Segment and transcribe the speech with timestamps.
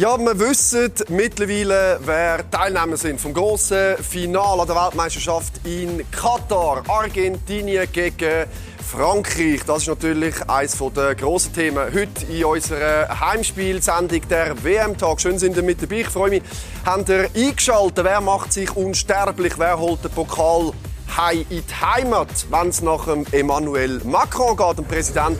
[0.00, 6.82] Ja, wir wissen mittlerweile, wer Teilnehmer sind vom großen Finale der Weltmeisterschaft in Katar.
[6.88, 8.46] Argentinien gegen
[8.90, 9.60] Frankreich.
[9.66, 15.20] Das ist natürlich eines der grossen Themen heute in unserer Heimspielsendung der WM-Tag.
[15.20, 16.00] Schön sind ihr mit dabei.
[16.00, 16.42] Ich freue mich,
[16.86, 18.02] habt ihr eingeschaltet.
[18.02, 19.58] Wer macht sich unsterblich?
[19.58, 20.72] Wer holt den Pokal
[21.14, 25.36] heim in die Heimat, wenn es nach Emmanuel Macron geht, dem Präsident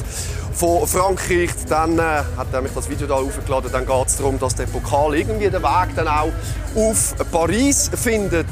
[0.60, 1.48] von Frankreich.
[1.70, 2.02] Dann äh,
[2.36, 3.72] hat er mich das Video da aufgeladen.
[3.72, 6.30] Dann geht es darum, dass der Pokal irgendwie den Weg dann auch
[6.76, 8.46] auf Paris findet.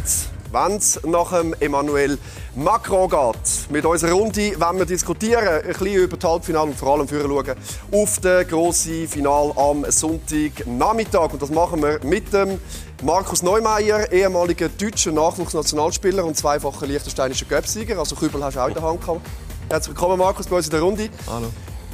[0.51, 2.17] Wenn es nach Emmanuel
[2.55, 3.71] Macron geht.
[3.71, 7.57] Mit unserer Runde wollen wir diskutieren, ein bisschen über das Halbfinale und vor allem schauen
[7.93, 11.35] auf das grosse Finale am Sonntagnachmittag.
[11.35, 12.59] Und das machen wir mit dem
[13.03, 17.99] Markus Neumeier, ehemaliger deutscher Nachwuchsnationalspieler und zweifacher liechtensteinischer Göpsieger.
[17.99, 19.21] Also Kübel hast du auch in der Hand gehabt.
[19.69, 21.11] Herzlich willkommen, Markus, bei uns in der Runde.
[21.31, 21.49] Hallo.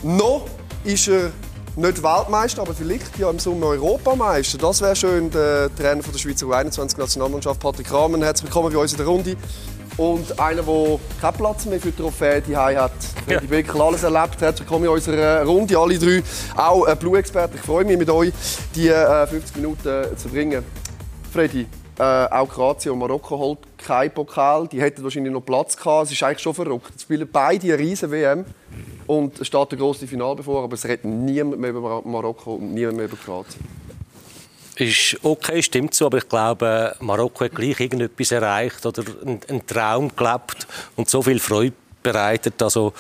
[0.04, 0.44] Noch
[0.84, 1.32] ist er
[1.76, 4.58] nicht Weltmeister, aber vielleicht ja im Sommer Europameister.
[4.58, 5.30] Das wäre schön.
[5.30, 8.22] Der Trainer von der Schweizer U21-Nationalmannschaft, Patrick Rahmen.
[8.22, 9.34] Herzlich willkommen bei uns in der Runde.
[9.96, 12.92] Und einer, der keinen Platz mehr für die Trophäe daheim hat.
[13.26, 13.50] Der ja.
[13.50, 14.42] wirklich alles erlebt.
[14.42, 15.78] Herzlich willkommen in unserer Runde.
[15.78, 16.22] Alle drei
[16.54, 17.56] auch äh, Blue-Experten.
[17.56, 18.32] Ich freue mich, mit euch
[18.74, 20.62] die äh, 50 Minuten äh, zu bringen.
[21.32, 21.66] Freddy,
[21.98, 24.66] äh, auch Kroatien und Marokko holt keinen Pokal.
[24.68, 26.06] Die hätten wahrscheinlich noch Platz gehabt.
[26.06, 26.90] Es ist eigentlich schon verrückt.
[26.90, 28.44] Jetzt spielen beide eine riesen WM.
[29.06, 32.72] Und es steht der große Finale bevor, aber es redet niemand mehr über Marokko und
[32.72, 33.62] niemand mehr über Kroatien.
[34.76, 40.10] Ist okay, stimmt so, aber ich glaube, Marokko hat gleich irgendetwas erreicht oder einen Traum
[40.16, 42.60] gelebt und so viel Freude bereitet.
[42.60, 42.92] Also,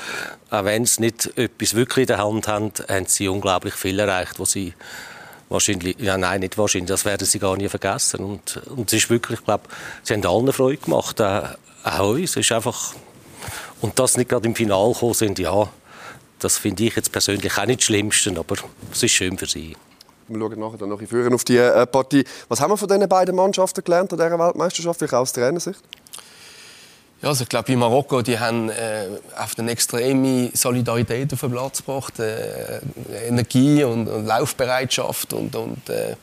[0.50, 4.38] auch wenn sie nicht etwas wirklich in der Hand haben, haben sie unglaublich viel erreicht,
[4.38, 4.72] was sie
[5.48, 8.24] wahrscheinlich, ja nein, nicht wahrscheinlich, das werden sie gar nie vergessen.
[8.24, 9.64] Und, und es ist wirklich, ich glaube,
[10.02, 11.50] sie haben allen Freude gemacht, auch,
[11.84, 12.36] auch uns.
[12.36, 12.94] Ist einfach,
[13.80, 15.68] und dass sie nicht gerade im Finale gekommen sind, ja,
[16.38, 18.56] das finde ich jetzt persönlich auch nicht das Schlimmste, aber
[18.92, 19.76] es ist schön für sie.
[20.28, 22.24] Wir schauen nachher dann noch in Führen auf die äh, Partie.
[22.48, 25.80] Was haben wir von diesen beiden Mannschaften gelernt an dieser Weltmeisterschaft, vielleicht aus Trainersicht?
[27.22, 29.06] Ja, also ich glaube, in Marokko die haben äh,
[29.38, 32.80] auf eine extreme Solidarität auf den Platz gebracht, äh,
[33.26, 36.16] Energie und, und, Laufbereitschaft und, und äh,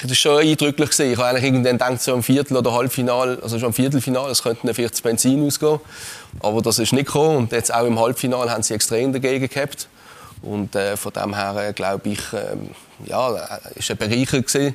[0.00, 1.12] das war schon eindrücklich gesehen.
[1.12, 4.42] Ich habe eigentlich irgendwann gedacht, so am Viertel oder Halbfinal, also schon am Viertelfinal, es
[4.42, 5.80] könnte vielleicht das Benzin ausgehen,
[6.40, 9.88] aber das ist nicht gekommen und jetzt auch im Halbfinal haben sie extrem dagegen gehabt
[10.42, 12.70] und äh, von dem her äh, glaube ich, ähm,
[13.06, 14.74] ja, äh, ist ein Bereicher gewesen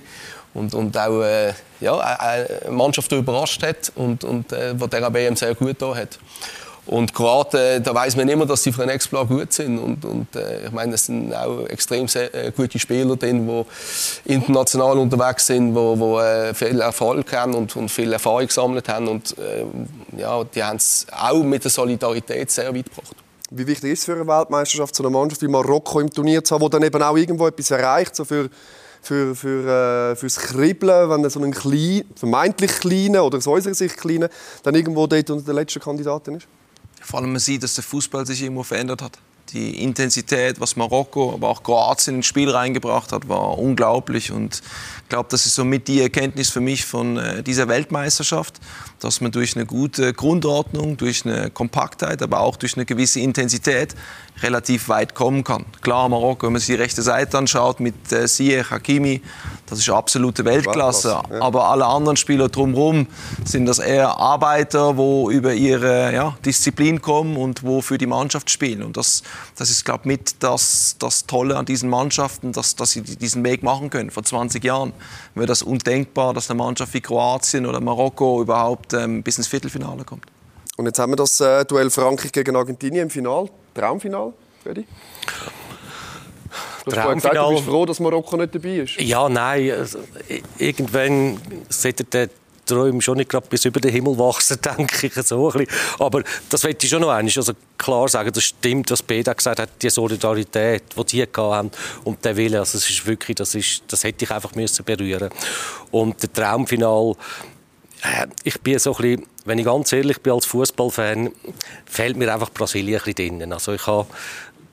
[0.53, 5.13] und, und auch äh, ja, eine Mannschaft, die überrascht hat und, und äh, die der
[5.13, 6.17] WM sehr gut da hat.
[6.87, 9.77] Und Kroaten, äh, da weiß man immer, dass sie für den Exploit gut sind.
[9.77, 14.33] Und, und äh, ich meine, es sind auch extrem sehr, äh, gute Spieler drin, die
[14.33, 19.09] international unterwegs sind, die, äh, viel Erfolg haben und, und viel Erfahrung gesammelt haben.
[19.09, 19.65] Und äh,
[20.17, 23.15] ja, die haben es auch mit der Solidarität sehr weit gebracht.
[23.49, 26.55] Wie wichtig ist es für eine Weltmeisterschaft, so eine Mannschaft wie Marokko im Turnier zu
[26.55, 28.49] haben, die dann eben auch irgendwo etwas erreicht, so für
[29.07, 33.97] für, für, äh, fürs Kribbeln, wenn so ein klein, vermeintlich kleiner oder aus unserer Sicht
[33.97, 34.29] kleiner
[34.63, 36.47] dann irgendwo dort unter den letzten Kandidaten ist?
[37.01, 39.17] Vor allem man sieht, dass der Fußball sich irgendwo verändert hat.
[39.53, 44.29] Die Intensität, was Marokko, aber auch Kroatien ins Spiel reingebracht hat, war unglaublich.
[44.29, 44.61] Und
[45.03, 48.59] ich glaube, das ist somit die Erkenntnis für mich von äh, dieser Weltmeisterschaft,
[48.99, 53.95] dass man durch eine gute Grundordnung, durch eine Kompaktheit, aber auch durch eine gewisse Intensität
[54.41, 55.65] relativ weit kommen kann.
[55.81, 59.21] Klar, Marokko, wenn man sich die rechte Seite anschaut mit äh, Ziyech, Hakimi,
[59.65, 61.09] das ist absolute Weltklasse.
[61.09, 61.41] Ja.
[61.41, 63.07] Aber alle anderen Spieler drumherum
[63.43, 68.49] sind das eher Arbeiter, wo über ihre ja, Disziplin kommen und wo für die Mannschaft
[68.49, 68.83] spielen.
[68.83, 69.23] Und das,
[69.55, 73.43] das ist, glaube ich, mit das, das Tolle an diesen Mannschaften, dass, dass sie diesen
[73.43, 74.11] Weg machen können.
[74.11, 74.93] Vor 20 Jahren
[75.35, 80.03] wäre das undenkbar, dass eine Mannschaft wie Kroatien oder Marokko überhaupt ähm, bis ins Viertelfinale
[80.03, 80.25] kommt.
[80.77, 83.49] Und jetzt haben wir das äh, Duell Frankreich gegen Argentinien im Finale.
[83.73, 84.33] Traumfinal,
[84.63, 84.85] Freddy?
[86.85, 88.99] Du hast gesagt, du bist froh, dass Marokko nicht dabei ist.
[89.01, 89.71] Ja, nein.
[89.71, 89.99] Also,
[90.57, 91.39] irgendwann
[91.69, 92.29] sollte der
[92.67, 95.77] Träume schon nicht gerade bis über den Himmel wachsen, denke ich so ein bisschen.
[95.99, 99.59] Aber das möchte ich schon noch einmal also klar sagen, das stimmt, was Beda gesagt
[99.59, 101.71] hat, die Solidarität, die die haben
[102.03, 105.29] und der Wille, also es ist wirklich, das, ist, das hätte ich einfach müssen berühren
[105.91, 107.15] Und der Traumfinal, äh,
[108.43, 111.31] ich bin so ein bisschen, wenn ich ganz ehrlich bin als Fußballfan,
[111.85, 113.53] fehlt mir einfach Brasilien ein bisschen drin.
[113.53, 114.07] Also ich habe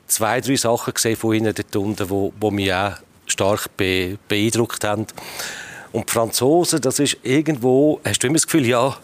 [0.06, 2.94] zwei, drei Sachen gesehen von ihnen dort unten, wo, wo mich auch
[3.26, 5.06] stark be, beeindruckt haben.
[5.93, 8.97] Und die Franzosen, das ist irgendwo, hast du immer das Gefühl, ja,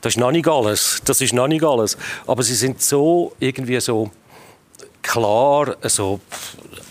[0.00, 1.96] das ist noch nicht alles, das ist noch nicht alles.
[2.26, 4.10] Aber sie sind so, irgendwie so
[5.02, 6.20] klar, so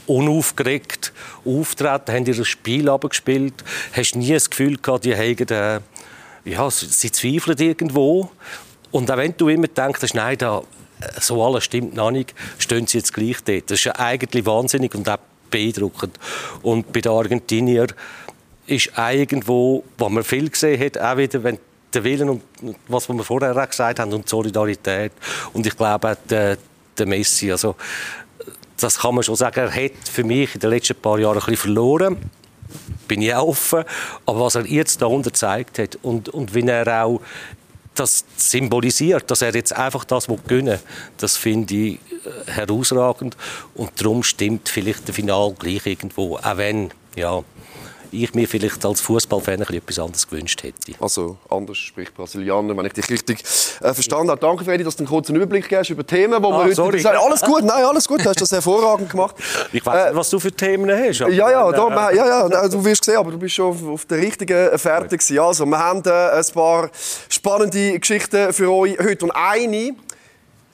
[0.08, 1.14] unaufgeregt
[1.46, 3.54] auftreten, haben ihr Spiel abgespielt,
[3.94, 5.80] hast nie das Gefühl gehabt, die haben, äh,
[6.46, 8.32] ja, sie zweifeln irgendwo.
[8.92, 10.62] Und auch wenn du immer denkst, nein, da,
[11.20, 13.72] so alles stimmt noch nicht, stehen sie jetzt gleich dort.
[13.72, 15.18] Das ist ja eigentlich wahnsinnig und auch
[15.50, 16.20] beeindruckend.
[16.62, 17.94] Und bei den Argentiniern,
[18.68, 21.58] ist irgendwo, was man viel gesehen hat, auch wieder, wenn
[21.94, 22.42] der Willen und
[22.88, 25.12] was wir vorher auch gesagt haben und die Solidarität
[25.54, 26.58] und ich glaube auch der,
[26.98, 27.76] der Messi, also
[28.80, 31.40] das kann man schon sagen, er hat für mich in den letzten paar Jahren ein
[31.40, 32.18] bisschen verloren
[33.08, 33.84] bin ich offen.
[34.26, 37.22] Aber was er jetzt da gezeigt hat und, und wie er auch
[37.96, 40.80] das symbolisiert, dass er jetzt einfach das gewinnen
[41.18, 43.38] das finde ich äh, herausragend.
[43.76, 46.38] Und darum stimmt vielleicht der Final gleich irgendwo.
[46.38, 47.44] Auch wenn, ja,
[48.14, 50.94] ich mir vielleicht als Fußballfan etwas anderes gewünscht hätte.
[51.00, 53.44] Also anders, sprich Brasilianer, wenn ich dich richtig
[53.82, 54.40] äh, verstanden habe.
[54.40, 57.00] Danke, Freddy, dass du einen kurzen Überblick gibst über Themen, wo ah, wir heute sorry.
[57.00, 57.18] sagen.
[57.22, 59.36] Alles gut, nein, alles gut, du hast das hervorragend gemacht.
[59.72, 61.20] Ich weiß nicht, was du für Themen hast.
[61.20, 64.20] ja, ja, da, ja, ja, du wirst sehen, aber du bist schon auf, auf der
[64.20, 66.90] richtigen Fährte Also, wir haben äh, ein paar
[67.30, 69.96] spannende Geschichten für euch heute und eine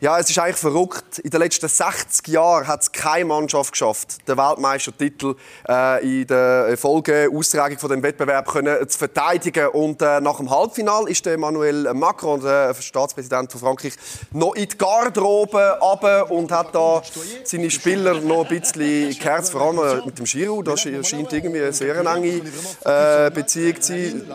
[0.01, 1.19] ja, es ist eigentlich verrückt.
[1.19, 5.35] In den letzten 60 Jahren hat es keine Mannschaft geschafft, den Weltmeistertitel
[5.67, 9.67] äh, in der Folgeaustragung von dem Wettbewerb können zu verteidigen.
[9.67, 13.93] Und äh, nach dem Halbfinal ist Emmanuel Macron, der Staatspräsident von Frankreich,
[14.31, 17.01] noch in die Garderobe runter und hat da
[17.43, 20.67] seine Spieler noch ein bisschen geherzt, vor allem mit dem Giroud.
[20.67, 22.41] Da scheint irgendwie eine sehr enge
[22.85, 24.31] äh, Beziehung zu sein.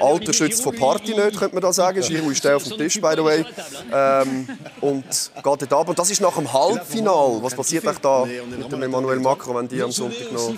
[0.00, 2.02] Alter schützt von Party nicht, könnte man da sagen.
[2.02, 3.44] Giroud ist der auf dem Tisch, by the way.
[3.90, 4.48] Ähm,
[4.82, 5.88] und geht dort ab.
[5.88, 7.38] Und das ist nach dem Halbfinal.
[7.42, 10.52] Was passiert euch da mit dem Emmanuel Macron, wenn die am Sonntag noch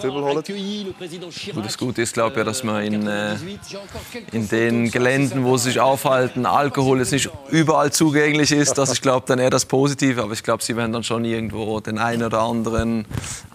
[0.00, 0.42] Kübel holen?
[1.54, 3.36] Gut, das Gute ist, glaube ich, dass man in, äh,
[4.32, 8.78] in den Geländen, wo sie sich aufhalten, Alkohol jetzt nicht überall zugänglich ist.
[8.78, 10.22] Das ist, glaube dann eher das Positive.
[10.22, 13.06] Aber ich glaube, sie werden dann schon irgendwo den einen oder anderen,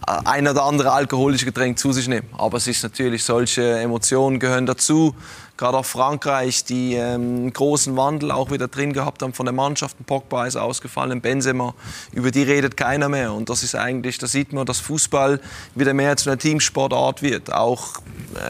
[0.06, 2.28] äh, ein oder andere alkoholische Getränk zu sich nehmen.
[2.36, 5.14] Aber es ist natürlich, solche Emotionen gehören dazu
[5.58, 9.96] gerade auch Frankreich, die ähm, großen Wandel auch wieder drin gehabt haben von der Mannschaft.
[10.06, 11.74] Pogba ist ausgefallen, Benzema,
[12.12, 13.34] über die redet keiner mehr.
[13.34, 15.40] Und das ist eigentlich, da sieht man, dass Fußball
[15.74, 17.52] wieder mehr zu einer Teamsportart wird.
[17.52, 18.00] Auch,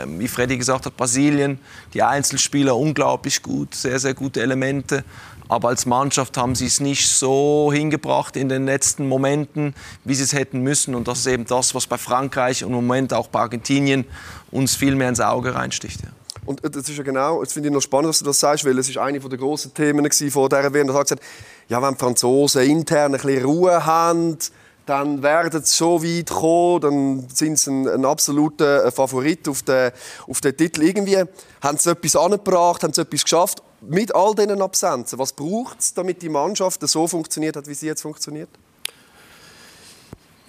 [0.01, 1.59] ähm, wie Freddy gesagt hat, Brasilien,
[1.95, 5.03] die Einzelspieler unglaublich gut, sehr, sehr gute Elemente.
[5.49, 9.75] Aber als Mannschaft haben sie es nicht so hingebracht in den letzten Momenten,
[10.05, 10.95] wie sie es hätten müssen.
[10.95, 14.05] Und das ist eben das, was bei Frankreich und im Moment auch bei Argentinien
[14.51, 16.03] uns viel mehr ins Auge reinsticht.
[16.03, 16.11] Ja.
[16.49, 18.65] Und äh, das ist ja genau, das finde ich noch spannend, dass du das sagst,
[18.65, 20.87] weil es ist eine der grossen Themen von dieser WM.
[20.87, 21.23] Da hat gesagt,
[21.69, 24.39] ja, wenn die Franzosen intern ein bisschen Ruhe haben,
[24.87, 29.63] dann werden sie so weit kommen, dann sind sie ein, ein absoluter äh, Favorit auf
[29.63, 29.93] den,
[30.27, 30.83] auf den Titel.
[30.85, 35.19] Irgendwie haben sie etwas angebracht, haben sie etwas geschafft mit all diesen Absenzen.
[35.19, 38.49] Was braucht es, damit die Mannschaft so funktioniert hat, wie sie jetzt funktioniert?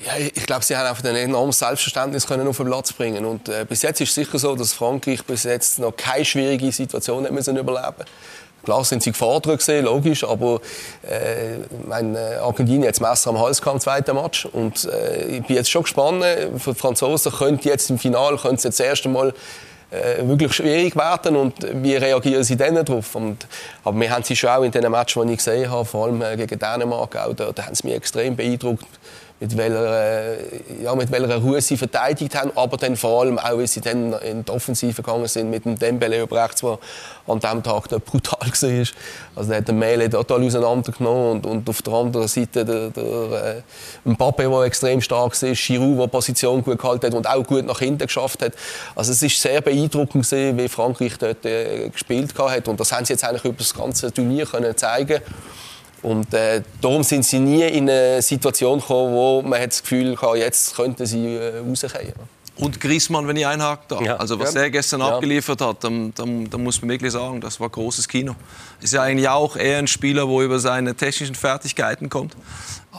[0.06, 3.50] Ja, ich glaube, sie haben einfach ein enormes Selbstverständnis können auf den Platz bringen und
[3.50, 7.26] äh, bis jetzt ist es sicher so, dass Frankreich bis jetzt noch keine schwierige Situation
[7.26, 8.06] hat müssen überleben.
[8.64, 10.62] Klar sind sie gefordert gesehen, logisch, aber
[11.02, 15.44] äh, mein, äh, Argentinien hat das Messer am Hals im zweiten Match und äh, ich
[15.44, 16.24] bin jetzt schon gespannt.
[16.58, 19.34] Für die Franzosen könnte jetzt im Finale könnte jetzt das erste Mal
[19.92, 23.16] äh, wirklich schwierig werden und wie reagieren sie dann darauf?
[23.16, 23.48] Und,
[23.84, 26.22] aber wir haben sie schon auch in den Matches, die ich gesehen habe, vor allem
[26.22, 28.86] äh, gegen Dänemark, auch, da, da haben sie mich extrem beeindruckt
[29.40, 33.58] mit welcher, äh, ja, mit welcher Ruhe sie verteidigt haben, aber dann vor allem auch,
[33.58, 36.78] wie sie dann in die Offensive gegangen sind mit dem Dembele über rechts, der
[37.26, 38.88] an diesem Tag brutal war.
[39.36, 43.04] Also der hat den Mele total auseinandergenommen und, und auf der anderen Seite der, der
[43.04, 43.62] äh,
[44.04, 47.80] Mbappe, der extrem stark ist, Giroud, der Position gut gehalten hat und auch gut nach
[47.80, 48.54] hinten geschafft hat.
[48.96, 53.06] Also es ist sehr beeindruckend gewesen, wie Frankreich dort äh, gespielt hat und das haben
[53.06, 55.22] sie jetzt eigentlich über das ganze Turnier können zeigen
[56.02, 60.36] und äh, darum sind sie nie in eine Situation gekommen, wo man das Gefühl hat,
[60.36, 62.14] jetzt könnten sie äh, rauskommen.
[62.60, 64.02] Und Griezmann, wenn ich einhaken darf.
[64.02, 64.18] Ja.
[64.18, 64.62] Also was ja.
[64.62, 65.16] er gestern ja.
[65.16, 68.36] abgeliefert hat, dann, dann, dann, muss man wirklich sagen, das war großes Kino.
[68.82, 72.36] Ist ja eigentlich auch eher ein Spieler, wo über seine technischen Fertigkeiten kommt.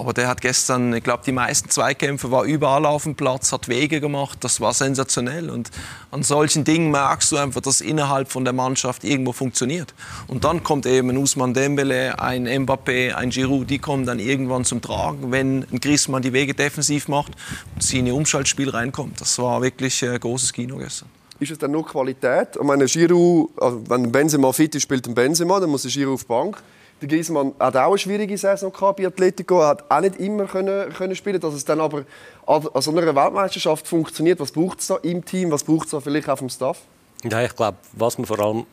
[0.01, 3.69] Aber der hat gestern, ich glaube, die meisten Zweikämpfe war überall auf dem Platz, hat
[3.69, 4.39] Wege gemacht.
[4.41, 5.51] Das war sensationell.
[5.51, 5.71] Und
[6.11, 9.93] an solchen Dingen merkst du einfach, dass innerhalb von der Mannschaft irgendwo funktioniert.
[10.27, 14.65] Und dann kommt eben ein Usman Dembele, ein Mbappé, ein Giroud, die kommen dann irgendwann
[14.65, 17.33] zum Tragen, wenn ein Griezmann die Wege defensiv macht
[17.75, 19.21] und sie in ihr Umschaltspiel reinkommt.
[19.21, 22.49] Das war wirklich ein äh, großes Kino gestern ist es dann nur Qualität?
[22.55, 26.25] Ich meine, Giroud, also wenn Benzema fit ist, spielt ein Benzema, dann muss Giroud auf
[26.25, 26.63] die Bank.
[27.01, 30.93] Der Griezmann hat auch eine schwierige Saison gehabt bei Atletico, hat auch nicht immer können,
[30.93, 32.05] können spielen, dass es dann aber
[32.47, 34.39] an so einer Weltmeisterschaft funktioniert.
[34.39, 35.51] Was braucht es da im Team?
[35.51, 36.79] Was braucht es da vielleicht auch vom Staff?
[37.25, 38.67] Ja, ich glaube, was man vor allem,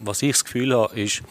[0.00, 1.22] was ich das Gefühl habe, ist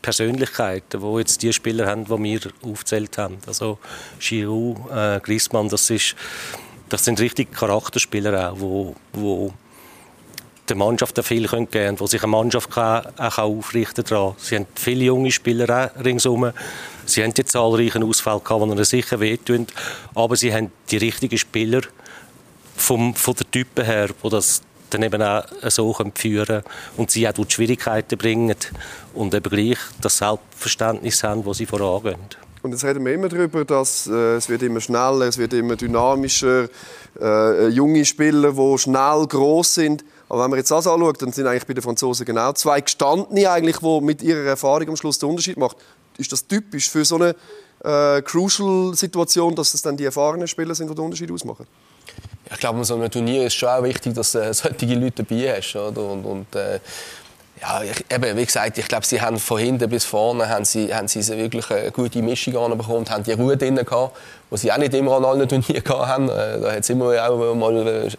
[0.00, 3.38] Persönlichkeiten, wo jetzt die Spieler haben, die wir aufgezählt haben.
[3.46, 3.78] Also
[4.20, 6.14] Giroud, äh, Griezmann, das ist,
[6.88, 9.54] das sind richtig Charakterspieler auch, wo, wo
[10.68, 14.34] der Mannschaft viel geben können, wo sich eine Mannschaft kann, auch aufrichten kann.
[14.38, 16.52] Sie haben viele junge Spieler ringsherum.
[17.06, 19.66] Sie haben die zahlreichen Ausfälle gehabt, die ihnen sicher wehtun.
[20.14, 21.82] Aber sie haben die richtigen Spieler
[22.76, 26.62] vom, von der Typen her, wo das dann eben auch so führen können
[26.96, 28.54] und sie auch die Schwierigkeiten bringen
[29.12, 32.16] und eben gleich das Selbstverständnis haben, das sie vorangehen.
[32.62, 35.76] Und jetzt reden wir immer darüber, dass äh, es wird immer schneller, es wird immer
[35.76, 36.68] dynamischer,
[37.20, 40.04] äh, junge Spieler, die schnell groß sind.
[40.28, 43.50] Aber wenn man jetzt das anschaut, dann sind eigentlich bei den Franzosen genau zwei gestandene
[43.50, 45.76] eigentlich, die mit ihrer Erfahrung am Schluss den Unterschied machen.
[46.18, 47.34] Ist das typisch für so eine
[47.84, 51.66] äh, Crucial-Situation, dass es dann die erfahrenen Spieler sind, die den Unterschied ausmachen?
[52.52, 55.24] ich glaube, bei so einem Turnier ist schon auch wichtig, dass du äh, solche Leute
[55.24, 55.74] dabei hast.
[55.76, 56.02] Oder?
[56.02, 56.80] Und, und äh,
[57.60, 60.92] ja, ich, eben, wie gesagt, ich glaube, sie haben von hinten bis vorne haben sie,
[60.94, 64.16] haben sie wirklich eine gute Mischung anbekommen, haben die Ruhe drin gehabt,
[64.54, 66.28] die sie auch nicht immer an allen Turnieren hatten.
[66.28, 68.10] Äh, da hat es immer auch mal äh,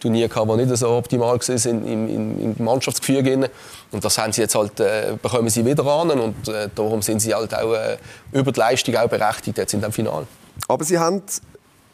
[0.00, 3.50] Turniere gehabt, die nicht so optimal waren im, im, im Mannschaftsgefüge.
[3.90, 7.20] Und das haben sie jetzt halt, äh, bekommen sie wieder an und äh, darum sind
[7.20, 7.98] sie halt auch äh,
[8.32, 10.26] über die Leistung auch berechtigt jetzt in dem Finale.
[10.68, 11.22] Aber sie haben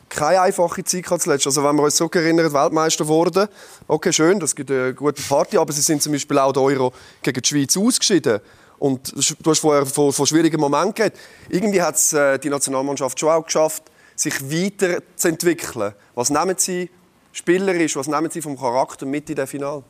[0.08, 1.46] keine einfache Zeit zuletzt.
[1.46, 3.48] Also wenn wir uns so erinnern, Weltmeister wurden,
[3.86, 6.92] okay, schön, das gibt eine gute Party, aber sie sind zum Beispiel auch der Euro
[7.22, 8.40] gegen die Schweiz ausgeschieden.
[8.78, 11.18] Und du hast vorher von, von schwierigen Momenten geredet.
[11.48, 15.94] Irgendwie hat es äh, die Nationalmannschaft schon auch geschafft, sich weiterzuentwickeln.
[16.14, 16.90] Was nehmen sie
[17.32, 19.82] spielerisch, was nehmen sie vom Charakter mit in den Finale?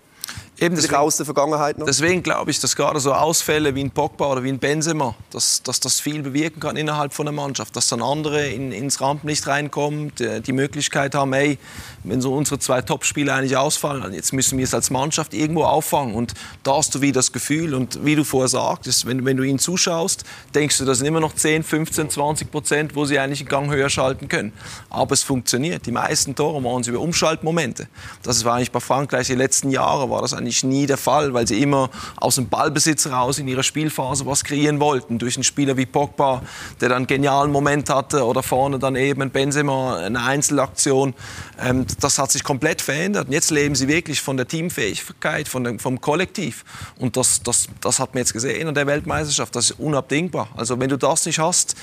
[0.61, 1.87] Eben deswegen, aus der Vergangenheit noch.
[1.87, 5.62] Deswegen glaube ich, dass gerade so Ausfälle wie ein Pogba oder wie ein Benzema, dass,
[5.62, 9.47] dass das viel bewirken kann innerhalb von der Mannschaft, dass dann andere in, ins Rampenlicht
[9.47, 11.58] reinkommen, die, die Möglichkeit haben, ey,
[12.02, 16.14] wenn so unsere zwei Topspieler eigentlich ausfallen, jetzt müssen wir es als Mannschaft irgendwo auffangen
[16.14, 19.44] und da hast du wieder das Gefühl und wie du vorher sagtest, wenn, wenn du
[19.44, 20.25] ihnen zuschaust,
[20.56, 23.70] denkst du, das sind immer noch 10, 15, 20 Prozent, wo sie eigentlich einen Gang
[23.70, 24.52] höher schalten können.
[24.90, 25.87] Aber es funktioniert.
[25.87, 27.88] Die meisten Tore machen sie über Umschaltmomente.
[28.23, 31.46] Das war eigentlich bei Frankreich die letzten Jahre war das eigentlich nie der Fall, weil
[31.46, 35.18] sie immer aus dem Ballbesitz raus in ihrer Spielphase was kreieren wollten.
[35.18, 36.42] Durch einen Spieler wie Pogba,
[36.80, 41.14] der dann einen genialen Moment hatte, oder vorne dann eben Benzema, eine Einzelaktion.
[41.60, 43.26] Ähm, das hat sich komplett verändert.
[43.28, 46.64] Und jetzt leben sie wirklich von der Teamfähigkeit, von dem, vom Kollektiv.
[46.98, 49.54] Und das, das, das hat man jetzt gesehen an der Weltmeisterschaft.
[49.54, 50.48] Das ist unabdingbar.
[50.56, 51.75] Also wenn du das nicht hast,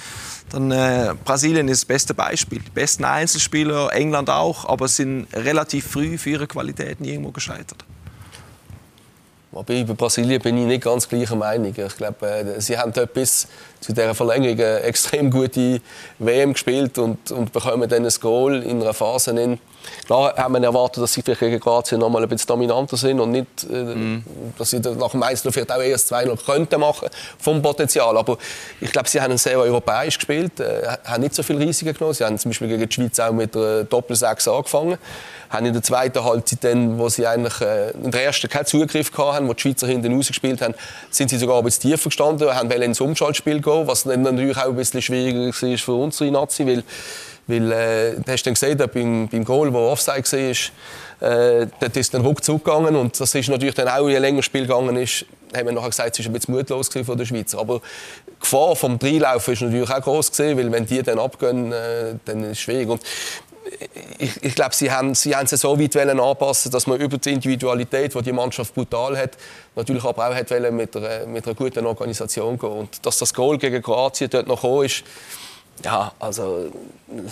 [0.50, 2.60] dann äh, Brasilien ist das beste Beispiel.
[2.60, 7.86] Die besten Einzelspieler, England auch, aber sind relativ früh für ihre Qualitäten irgendwo gescheitert.
[9.56, 11.74] Aber bei Brasilien bin ich nicht ganz gleicher Meinung.
[11.76, 13.48] Ich glaube, äh, sie haben bis
[13.80, 15.80] zu dieser Verlängerung eine extrem gute
[16.20, 19.32] WM gespielt und, und bekommen dann ein Goal in einer Phase.
[19.32, 19.58] In.
[20.06, 23.20] Klar haben wir erwartet, dass sie vielleicht gegen Kroatien noch mal ein bisschen dominanter sind
[23.20, 24.24] und nicht, äh, mhm.
[24.58, 28.18] dass sie nach dem Einzel vielleicht auch erst zwei noch könnten machen vom Potenzial.
[28.18, 28.38] Aber
[28.82, 32.14] ich glaube, sie haben sehr europäisch gespielt, äh, haben nicht so viel Risiken genommen.
[32.14, 34.98] Sie haben zum Beispiel gegen die Schweiz auch mit einer Doppel-6 angefangen
[35.50, 39.12] haben in der zweiten Halbzeit dann, wo sie eigentlich äh, in der ersten keinen Zugriff
[39.18, 40.76] hatten, wo die Schweizer hinten rausgespielt haben,
[41.10, 44.66] sind sie sogar ein bisschen tiefer gestanden, haben ins Umschaltspiel gehen, was dann natürlich auch
[44.66, 46.84] ein bisschen schwieriger war für unsere Nazi, weil
[47.48, 52.14] weil, äh, du hast dann gesehen, beim, beim Goal, wo Offside war, äh, dort ist
[52.14, 52.96] dann ruckzuck gegangen.
[52.96, 55.26] Und das ist natürlich dann auch, je länger das Spiel gegangen ist,
[55.56, 57.54] haben wir nachher gesagt, es war ein bisschen mutlos von der Schweiz.
[57.54, 57.82] Aber
[58.28, 62.16] die Gefahr vom Dreilaufen ist natürlich auch groß gewesen, weil wenn die dann abgehen, äh,
[62.26, 62.90] dann ist es schwierig.
[62.90, 63.02] Und
[64.18, 67.34] ich, ich glaube, sie haben, sie haben es so weit anpassen dass man über die
[67.34, 69.32] Individualität, die die Mannschaft brutal hat,
[69.76, 72.70] natürlich aber auch hat mit, einer, mit einer guten Organisation gehen.
[72.70, 75.04] Und dass das Goal gegen Kroatien dort noch gekommen ist,
[75.84, 76.72] ja, also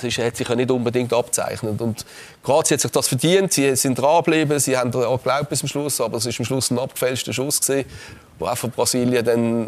[0.02, 1.80] ist, hat sich ja nicht unbedingt abzeichnet.
[1.80, 2.06] Und
[2.44, 6.02] Kroatien hat sich das verdient, sie sind dranbleiben, sie haben daran geglaubt bis zum Schluss,
[6.02, 7.86] aber es war am Schluss ein abgefälschter Schuss gewesen
[8.40, 9.68] wo von Brasilien dann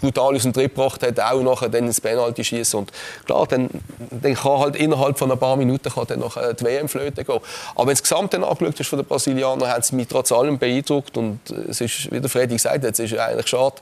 [0.00, 2.92] brutal aus dem Tritt gebracht hat, auch nachher dann ins Penalty schießen und
[3.24, 3.70] klar, dann,
[4.10, 7.40] dann kann halt innerhalb von ein paar Minuten kann dann noch die WM flöten gehen.
[7.74, 10.58] Aber wenn du das Gesamte angeschaut hast von den Brasilianern, haben sie mich trotz allem
[10.58, 11.38] beeindruckt und
[11.68, 13.76] es ist, wie der Freddy gesagt hat, es ist eigentlich schade,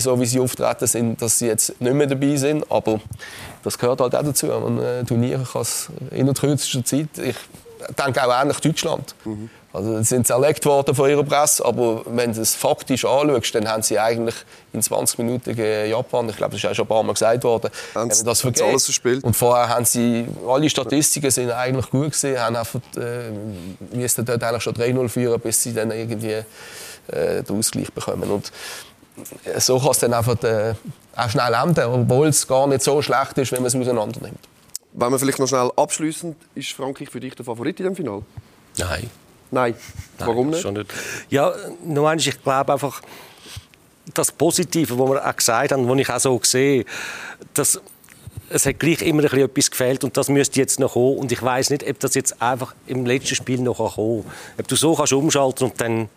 [0.00, 3.00] so wie sie auftreten sind, dass sie jetzt nicht mehr dabei sind, aber
[3.62, 4.46] das gehört halt auch dazu.
[4.46, 7.36] Man äh, Turnier kann es in der kürzester Zeit, ich
[7.96, 9.14] denke auch ähnlich Deutschland.
[9.24, 9.50] Mhm.
[9.70, 13.68] Also sind sie erlegt worden von ihrer Presse, aber wenn du es faktisch anschaust, dann
[13.68, 14.34] haben sie eigentlich
[14.72, 17.44] in 20 Minuten gegen Japan, ich glaube, das ist auch schon ein paar Mal gesagt
[17.44, 18.66] worden, haben sie das vergessen.
[18.66, 19.22] alles verspielt.
[19.24, 23.30] Und vorher haben sie, alle Statistiken sind eigentlich gut gewesen, haben einfach, äh,
[23.94, 26.42] müssten dort eigentlich schon 3-0 führen, bis sie dann irgendwie
[27.08, 28.30] äh, den Ausgleich bekommen.
[28.30, 28.50] Und
[29.58, 30.74] so kann es dann einfach äh,
[31.16, 34.38] auch schnell enden, obwohl es gar nicht so schlecht ist, wenn man es auseinander nimmt.
[34.92, 38.22] Wenn wir vielleicht noch schnell abschließend, ist Frankreich für dich der Favorit in dem Finale?
[38.76, 39.10] Nein.
[39.50, 39.74] Nein.
[40.18, 40.64] Warum nicht?
[40.70, 40.92] nicht?
[41.30, 43.02] Ja, nur eins, ich glaube einfach,
[44.14, 46.84] das Positive, was wir auch gesagt haben, was ich auch so sehe,
[47.54, 47.80] dass
[48.50, 51.18] es hat gleich immer ein etwas gefehlt und das müsste jetzt noch kommen.
[51.18, 54.32] Und ich weiß nicht, ob das jetzt einfach im letzten Spiel noch kommen kann.
[54.58, 56.08] Ob du so kannst umschalten und dann,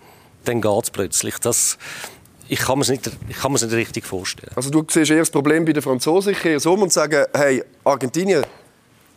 [0.46, 1.38] dann geht es plötzlich.
[1.40, 1.78] Das,
[2.52, 4.52] ich kann mir es nicht, nicht richtig vorstellen.
[4.58, 6.34] Also du siehst eher das Problem bei den Franzosen.
[6.34, 8.46] Ich kehre so um und sage, hey, Argentinien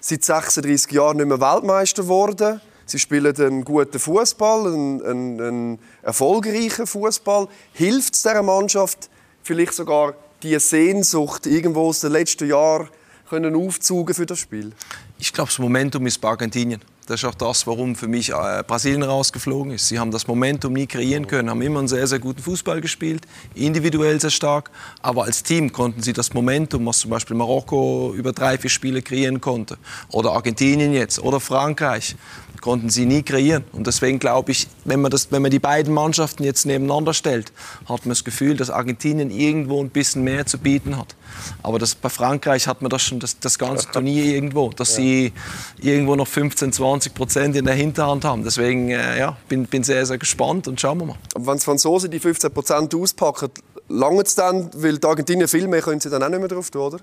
[0.00, 5.78] seit 36 Jahren nicht mehr Weltmeister geworden Sie spielen einen guten Fußball, einen, einen, einen
[6.02, 7.48] erfolgreichen Fußball.
[7.72, 9.08] Hilft es dieser Mannschaft
[9.42, 12.88] vielleicht sogar, die Sehnsucht irgendwo aus den letzten Jahren
[13.28, 14.72] können aufzugen für das Spiel?
[15.18, 16.82] Ich glaube, das Momentum ist bei Argentinien.
[17.06, 19.88] Das ist auch das, warum für mich äh, Brasilien rausgeflogen ist.
[19.88, 23.26] Sie haben das Momentum nie kreieren können, haben immer einen sehr, sehr guten Fußball gespielt,
[23.54, 24.70] individuell sehr stark,
[25.02, 29.02] aber als Team konnten sie das Momentum, was zum Beispiel Marokko über drei, vier Spiele
[29.02, 29.76] kreieren konnte,
[30.08, 32.16] oder Argentinien jetzt, oder Frankreich,
[32.60, 33.64] konnten sie nie kreieren.
[33.72, 37.52] Und deswegen glaube ich, wenn man, das, wenn man die beiden Mannschaften jetzt nebeneinander stellt,
[37.88, 41.14] hat man das Gefühl, dass Argentinien irgendwo ein bisschen mehr zu bieten hat.
[41.62, 44.96] Aber das, bei Frankreich hat man das schon das, das ganze Turnier irgendwo, dass ja.
[44.96, 45.32] sie
[45.80, 48.44] irgendwo noch 15, 20 Prozent in der Hinterhand haben.
[48.44, 51.16] Deswegen äh, ja, bin, bin sehr, sehr gespannt und schauen wir mal.
[51.34, 53.50] Aber wenn die Franzosen die 15 Prozent auspacken,
[53.88, 56.70] lange es dann, weil die Argentinier viel mehr können sie dann auch nicht mehr drauf
[56.70, 56.98] tun, oder?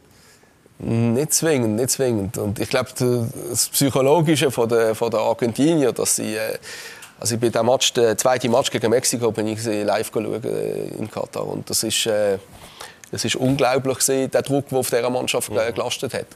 [0.79, 2.37] Nicht zwingend, nicht zwingend.
[2.37, 2.89] Und ich glaube,
[3.49, 6.57] das Psychologische von der, von der Argentinier, dass sie, äh,
[7.19, 10.87] also ich bin der Match, der zweite Match gegen Mexiko, bin ich live geschaut äh,
[10.97, 12.39] in Katar und das ist, äh,
[13.11, 16.27] das ist unglaublich gewesen, der Druck, der auf dieser Mannschaft äh, gelastet hat.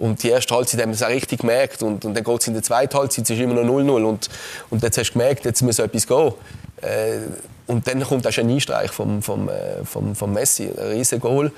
[0.00, 1.82] Und die erste Halbzeit haben wir es auch richtig gemerkt.
[1.82, 4.02] Und, und dann geht es in der zweiten Halbzeit, es ist immer noch 0-0.
[4.02, 4.30] Und,
[4.70, 6.32] und jetzt hast du gemerkt, jetzt muss etwas gehen.
[6.80, 7.18] Äh,
[7.66, 11.52] und dann kommt auch ein Einstreich vom, vom, äh, vom, vom Messi, ein riesiges Goal.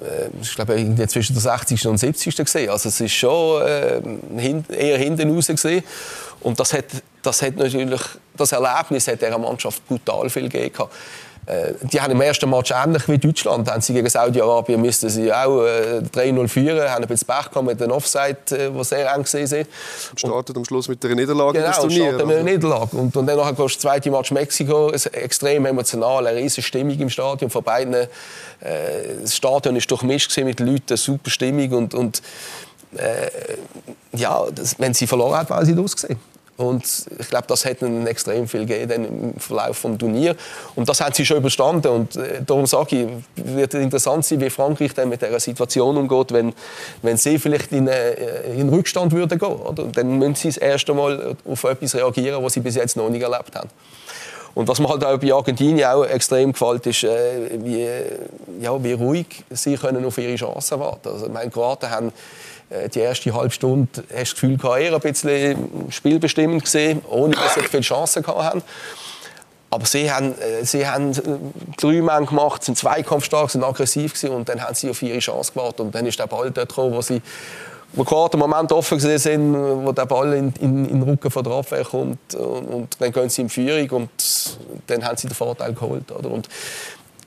[0.00, 1.86] Äh, ich glaube, irgendwie zwischen der 60.
[1.86, 2.36] und 70.
[2.36, 2.70] gesehen.
[2.70, 5.82] Also es ist schon äh, eher hinten raus gesehen.
[6.40, 6.86] Und das hat,
[7.22, 8.00] das hat natürlich,
[8.36, 10.84] das Erlebnis hat dieser Mannschaft brutal viel gegeben.
[11.46, 15.32] Äh, die haben im ersten Match ähnlich wie Deutschland, haben sie gegen Saudi-Arabien müssten sie
[15.32, 19.12] auch äh, 3-0 führen, haben ein bisschen Pech gehabt mit den Offside, äh, die sehr
[19.14, 19.66] eng waren.
[20.16, 22.12] Startet am Schluss mit der Niederlage genau, das Turnier.
[22.12, 22.96] Genau, mit einer Niederlage.
[22.96, 27.48] Und, und dann nachher das zweite Match Mexiko, extrem emotional, eine riesige Stimmung im Stadion
[27.48, 27.94] von beiden.
[27.94, 28.08] Äh,
[29.22, 32.22] das Stadion war durchmischt mit Leuten, super Stimmung und, und
[32.96, 33.30] äh,
[34.16, 36.18] ja, das, wenn sie verloren hat, war sie ausgesehen.
[36.56, 36.84] Und
[37.18, 40.36] ich glaube, das hat ihnen extrem viel gegeben im Verlauf des Turniers.
[40.74, 41.88] Und das haben sie schon überstanden.
[41.88, 42.96] Und äh, darum sage
[43.36, 46.54] ich, wird interessant sein, wie Frankreich dann mit dieser Situation umgeht, wenn,
[47.02, 49.48] wenn sie vielleicht in, äh, in Rückstand würden gehen.
[49.48, 49.84] Oder?
[49.84, 53.22] Dann müssen sie das erste Mal auf etwas reagieren, was sie bis jetzt noch nicht
[53.22, 53.68] erlebt haben.
[54.54, 57.86] Und was mir halt auch bei Argentinien auch extrem gefällt, ist, äh, wie,
[58.64, 61.10] ja, wie ruhig sie können auf ihre Chancen warten.
[61.10, 62.12] Also, meine Kroaten haben
[62.92, 67.54] die erste halbe Stunde hast du das Gefühl, eher ein bisschen spielbestimmend gesehen, ohne dass
[67.54, 68.62] sie viele Chancen gehabt haben.
[69.70, 71.20] Aber sie haben, äh, sie haben äh,
[71.76, 75.52] drei Mann gemacht, sind zweikampfstark, sind aggressiv gewesen, und dann haben sie auf ihre Chance
[75.52, 75.80] gewartet.
[75.80, 77.20] Und dann ist der Ball dort gekommen, wo sie
[77.92, 81.30] wo gerade im Moment offen gesehen sind, wo der Ball in, in, in den Rücken
[81.30, 84.10] von der Abwehr kommt und, und, dann gehen sie in Führung und
[84.88, 86.10] dann haben sie den Vorteil geholt.
[86.10, 86.30] Oder?
[86.30, 86.48] Und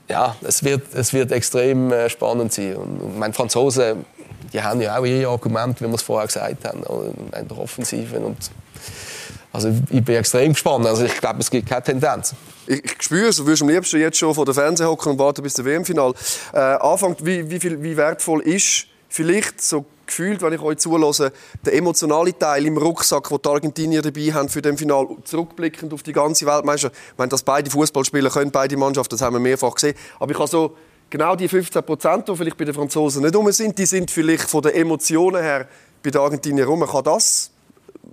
[0.08, 2.76] ja, es wird, es wird extrem spannend sein.
[2.76, 3.96] Und, und mein Franzose
[4.52, 6.82] die haben ja auch ihr Argument, wie wir es vorher gesagt haben,
[7.38, 8.18] in der Offensive.
[8.18, 8.50] Und
[9.52, 10.86] also ich bin extrem gespannt.
[10.86, 12.34] Also ich glaube, es gibt keine Tendenz.
[12.66, 13.36] Ich, ich spüre es.
[13.36, 16.14] Du würdest am liebsten jetzt schon vor der Fernseher hocken und warten bis der WM-Final
[16.52, 17.24] äh, anfängt.
[17.24, 21.32] Wie, wie, viel, wie wertvoll ist vielleicht so gefühlt, wenn ich euch zulasse,
[21.64, 26.02] der emotionale Teil im Rucksack, den die Argentinier dabei haben für den Final, zurückblickend auf
[26.02, 26.96] die ganze Weltmeisterschaft.
[27.12, 29.94] Ich meine, dass beide Fußballspieler können, beide Mannschaften, das haben wir mehrfach gesehen.
[30.18, 30.76] Aber ich habe so
[31.10, 34.48] genau die 15 Prozent, die vielleicht bei den Franzosen nicht rum sind, die sind vielleicht
[34.48, 35.68] von den Emotionen her
[36.02, 36.86] bei den Argentiniern rum.
[36.86, 37.50] Kann das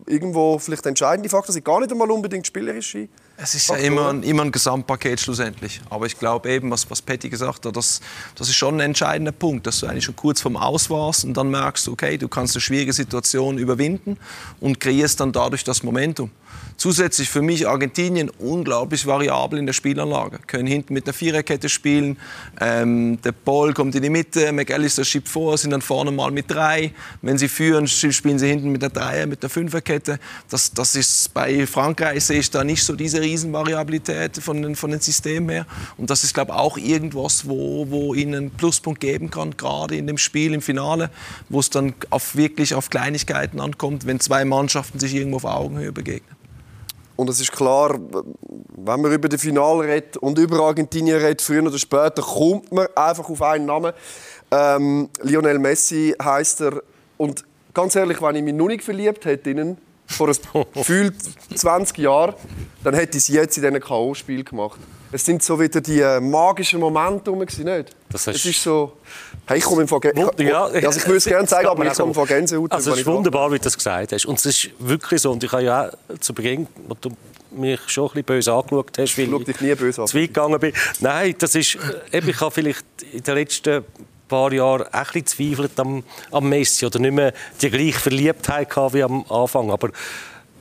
[0.05, 1.63] irgendwo vielleicht entscheidende Faktor sein?
[1.63, 3.07] Gar nicht einmal unbedingt spielerische
[3.39, 5.79] es ist ja immer ein, immer ein Gesamtpaket schlussendlich.
[5.91, 8.01] Aber ich glaube eben, was, was Patty gesagt hat, das,
[8.33, 11.35] das ist schon ein entscheidender Punkt, dass du eigentlich schon kurz vom Aus warst und
[11.35, 14.17] dann merkst du, okay, du kannst eine schwierige Situation überwinden
[14.59, 16.31] und kreierst dann dadurch das Momentum.
[16.77, 20.37] Zusätzlich für mich Argentinien unglaublich variabel in der Spielanlage.
[20.45, 22.17] Können hinten mit einer Viererkette spielen.
[22.61, 26.51] Ähm, der Ball kommt in die Mitte, McAllister schiebt vor, sind dann vorne mal mit
[26.51, 26.93] drei.
[27.23, 30.19] Wenn sie führen, spielen sie hinten mit der Dreier, mit der Fünferkette.
[30.51, 34.91] Das, das ist bei Frankreich sehe ich da nicht so diese Riesenvariabilität von den, von
[34.91, 35.65] den Systemen her.
[35.97, 39.95] Und das ist, glaube ich, auch irgendwas, wo, wo ihnen einen Pluspunkt geben kann, gerade
[39.95, 41.09] in dem Spiel im Finale,
[41.49, 45.91] wo es dann auf, wirklich auf Kleinigkeiten ankommt, wenn zwei Mannschaften sich irgendwo auf Augenhöhe
[45.91, 46.37] begegnen.
[47.17, 51.63] Und es ist klar, wenn man über das Finale redet und über Argentinien redet, früher
[51.63, 53.91] oder später, kommt man einfach auf einen Namen.
[54.51, 56.83] Ähm, Lionel Messi heißt er.
[57.17, 60.31] Und ganz ehrlich, wenn ich mich noch nicht verliebt hätte in vor
[60.73, 61.15] gefühlt
[61.55, 62.35] 20 Jahren,
[62.83, 64.79] dann hätte ich es jetzt in diesen K.O.-Spiel gemacht.
[65.11, 67.95] Es sind so wieder die äh, magischen Momente rum, nicht?
[68.09, 68.97] Das es ist so...
[69.45, 70.39] Hey, ich komme von Gänsehaut.
[70.39, 72.71] Ja, also ich würde es gerne zeigen, aber ich komme von Gänsehaut.
[72.71, 74.25] Also es ist wunderbar, wie du das gesagt hast.
[74.25, 75.31] Und es ist wirklich so.
[75.31, 77.11] Und ich habe ja auch zu Beginn, als du
[77.51, 80.59] mich schon ein bisschen böse angeschaut hast, weil ich dich nie böse zu weit gegangen
[80.59, 80.73] bin.
[80.99, 81.75] Nein, das ist...
[82.11, 83.85] Äh, eben, ich habe vielleicht in den letzten
[84.27, 89.03] paar Jahren ein bisschen zweifelt am, am Messi oder nicht mehr die gleiche Verliebtheit wie
[89.03, 89.71] am Anfang.
[89.71, 89.89] Aber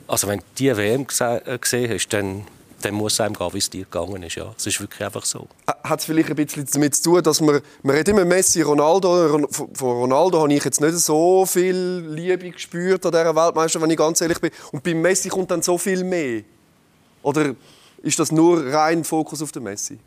[0.07, 2.45] Also wenn du die WM äh, gesehen hast, dann
[2.87, 4.37] dann muss einem gehen, wie es dir gegangen ist.
[4.37, 4.55] Ja.
[4.57, 5.49] Es ist wirklich einfach so.
[5.66, 9.46] Hat es vielleicht ein bisschen damit zu tun, dass man, man redet immer Messi, Ronaldo.
[9.51, 13.96] Von Ronaldo habe ich jetzt nicht so viel Liebe gespürt an dieser Weltmeisterschaft, wenn ich
[13.96, 14.51] ganz ehrlich bin.
[14.70, 16.42] Und bei Messi kommt dann so viel mehr.
[17.22, 17.55] Oder
[18.03, 19.99] ist das nur rein Fokus auf den Messi?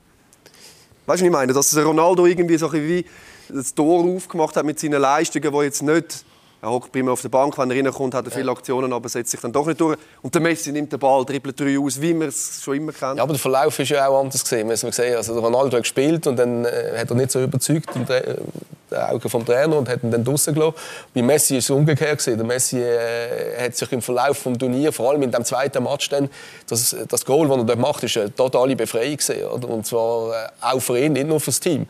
[1.05, 1.51] Weißt du, was ich meine?
[1.51, 3.03] Dass Ronaldo irgendwie so wie
[3.49, 6.23] das Tor aufgemacht hat mit seinen Leistungen, die jetzt nicht
[6.61, 9.07] er hockt bei mir auf der Bank, wenn er reinkommt, hat er viele Aktionen, aber
[9.07, 9.97] setzt sich dann doch nicht durch.
[10.21, 13.17] Und der Messi nimmt den Ball, dribbelt drei aus, wie man es schon immer kennt.
[13.17, 14.67] Ja, aber der Verlauf ist ja auch anders gesehen.
[14.67, 17.95] Wir haben gesehen, also Ronaldo hat gespielt und dann äh, hat er nicht so überzeugt
[17.95, 18.37] in den
[18.91, 20.75] Augen vom Trainer und hat ihn dann draussen gelassen.
[21.13, 22.37] Bei Messi ist es umgekehrt gewesen.
[22.37, 26.09] Der Messi äh, hat sich im Verlauf des Turniers, vor allem in dem zweiten Match,
[26.09, 26.29] dann,
[26.67, 29.69] das, das Goal, das er dort macht, ist eine totale Befreiung gewesen, oder?
[29.69, 31.87] Und zwar äh, auch für ihn, nicht nur für das Team.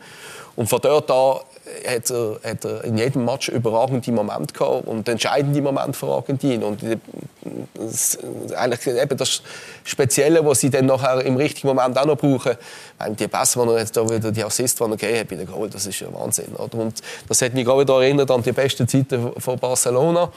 [0.54, 1.40] Und von dort an
[1.86, 6.62] hat er, hat er in jedem Match überragende Momente gehabt und entscheidende Momente für Argentinien.
[6.62, 6.82] Und
[7.80, 8.18] das,
[8.56, 9.42] eigentlich eben das
[9.84, 12.56] Spezielle, was sie dann nachher im richtigen Moment auch noch brauchen,
[13.00, 15.36] meine, die Pässe, die er jetzt da wieder, die Assist, die er gegeben hat bei
[15.36, 16.54] der Goal, das ist ja Wahnsinn.
[16.54, 16.74] Oder?
[16.74, 20.30] Und das hat mich gerade wieder erinnert an die besten Zeiten von Barcelona.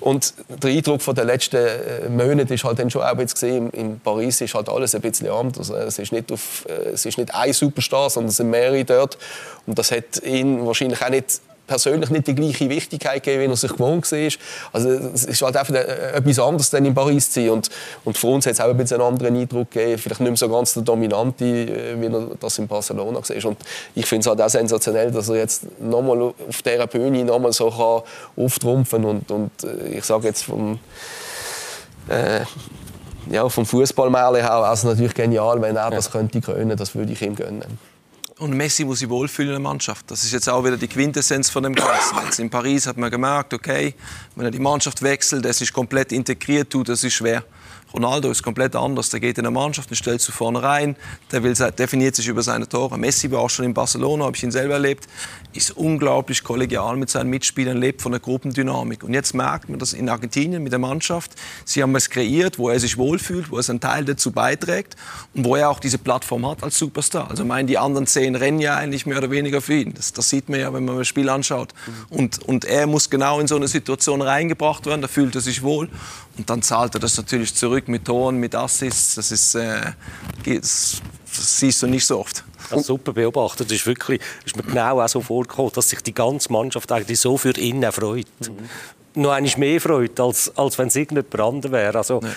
[0.00, 3.70] Und der Eindruck von den letzten äh, Monaten ist halt dann schon auch jetzt gesehen,
[3.70, 5.70] in Paris ist halt alles ein bisschen anders.
[5.70, 9.18] Es ist nicht, auf, äh, es ist nicht ein Superstar, sondern es sind mehrere dort.
[9.66, 11.40] Und das hat ihn wahrscheinlich auch nicht
[11.72, 14.28] persönlich nicht die gleiche Wichtigkeit gegeben, wie er sich gewohnt war.
[14.74, 17.50] Also es ist halt einfach äh, etwas anderes, dann in Paris zu sein.
[17.50, 17.70] Und,
[18.04, 20.36] und für uns hat es auch ein bisschen einen anderen Eindruck gegeben, vielleicht nicht mehr
[20.36, 23.44] so ganz der dominante, äh, wie er das in Barcelona war.
[23.46, 23.56] Und
[23.94, 27.70] ich finde es halt auch sensationell, dass er jetzt nochmal auf dieser Bühne nochmal so
[27.70, 30.78] kann auftrumpfen und, und äh, ich sage jetzt vom
[32.08, 32.40] äh,
[33.30, 36.76] ja, vom Fußballmärchen her wäre es natürlich genial, wenn er das könnte können.
[36.76, 37.91] Das würde ich ihm gönnen.
[38.42, 40.10] Und Messi muss sich wohlfühlen in der Mannschaft.
[40.10, 42.16] Das ist jetzt auch wieder die Quintessenz von dem Ganzen.
[42.24, 43.94] Jetzt in Paris hat man gemerkt, okay,
[44.34, 47.44] wenn er die Mannschaft wechselt, das ist komplett integriert, tut, das ist schwer.
[47.94, 49.10] Ronaldo ist komplett anders.
[49.10, 50.96] Der geht in eine Mannschaft und stellt zu vorne rein.
[51.30, 52.98] Der will, definiert sich über seine Tore.
[52.98, 55.06] Messi war auch schon in Barcelona, habe ich ihn selber erlebt.
[55.52, 59.04] Ist unglaublich kollegial mit seinen Mitspielern, lebt von der Gruppendynamik.
[59.04, 61.32] Und jetzt merkt man das in Argentinien mit der Mannschaft.
[61.64, 64.96] Sie haben es kreiert, wo er sich wohlfühlt, wo er seinen Teil dazu beiträgt
[65.34, 67.30] und wo er auch diese Plattform hat als Superstar.
[67.30, 69.94] Also meinen die anderen zehn rennen ja eigentlich mehr oder weniger für ihn.
[69.94, 71.74] Das, das sieht man ja, wenn man das Spiel anschaut.
[72.08, 75.02] Und, und er muss genau in so eine Situation reingebracht werden.
[75.02, 75.88] Da fühlt er sich wohl
[76.38, 79.16] und dann zahlt er das natürlich zurück mit Toren, mit Assists.
[79.16, 79.92] Das ist, äh,
[80.44, 82.44] das, das siehst du nicht so oft.
[82.70, 83.66] Das super beobachtet.
[83.70, 87.20] Es ist wirklich, ist mir genau auch so vorgekommen, dass sich die ganze Mannschaft eigentlich
[87.20, 88.26] so für ihn freut.
[88.40, 88.68] Mhm
[89.14, 91.98] noch einmal mehr freut, als, als wenn es irgendjemand anderes wäre.
[91.98, 92.28] Also, ja.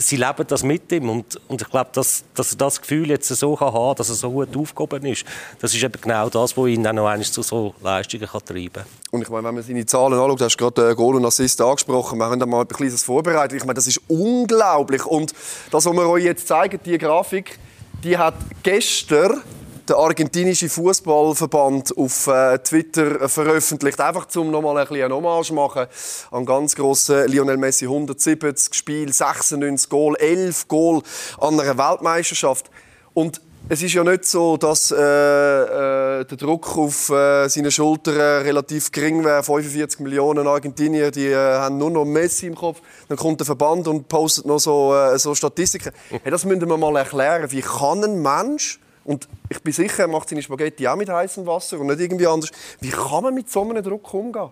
[0.00, 3.26] Sie leben das mit ihm und, und ich glaube, dass, dass er das Gefühl jetzt
[3.26, 5.24] so kann haben dass er so gut aufgehoben ist,
[5.58, 8.84] das ist eben genau das, was ihn dann noch zu so Leistungen kann treiben kann.
[9.10, 12.16] Und ich meine, wenn man seine Zahlen anschaut, du hast gerade Goal und Assist angesprochen,
[12.16, 13.58] wir haben da mal ein bisschen vorbereitet.
[13.58, 15.04] Ich meine, das ist unglaublich.
[15.04, 15.32] Und
[15.72, 17.58] das, was wir euch jetzt zeigen, die Grafik,
[18.04, 19.42] die hat gestern
[19.88, 24.00] der argentinische Fußballverband auf äh, Twitter veröffentlicht.
[24.00, 25.86] Einfach um noch mal ein bisschen Hommage machen
[26.30, 31.02] an ganz grossen Lionel Messi 170 Spiel, 96 Goal, 11 Goal
[31.40, 32.70] an einer Weltmeisterschaft.
[33.14, 38.42] Und es ist ja nicht so, dass äh, äh, der Druck auf äh, seine Schultern
[38.42, 39.42] relativ gering wäre.
[39.42, 42.80] 45 Millionen Argentinier, die äh, haben nur noch Messi im Kopf.
[43.08, 45.92] Dann kommt der Verband und postet noch so, äh, so Statistiken.
[46.22, 47.50] Hey, das müssen wir mal erklären.
[47.50, 51.46] Wie kann ein Mensch und ich bin sicher, er macht seine Spaghetti auch mit heißem
[51.46, 52.50] Wasser und nicht irgendwie anders.
[52.78, 54.50] Wie kann man mit so einem Druck umgehen?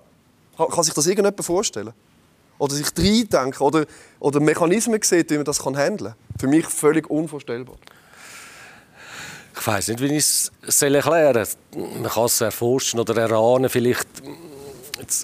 [0.57, 1.93] Kann, sich das irgendjemand vorstellen?
[2.57, 3.61] Oder sich reindenken?
[3.61, 3.85] Oder,
[4.19, 6.15] oder Mechanismen sehen, wie man das handeln kann?
[6.41, 7.75] Für mich völlig unvorstellbar.
[9.55, 11.89] Ich weiß nicht, wie ich es erklären soll.
[12.01, 14.09] Man kann es erforschen oder erahnen, vielleicht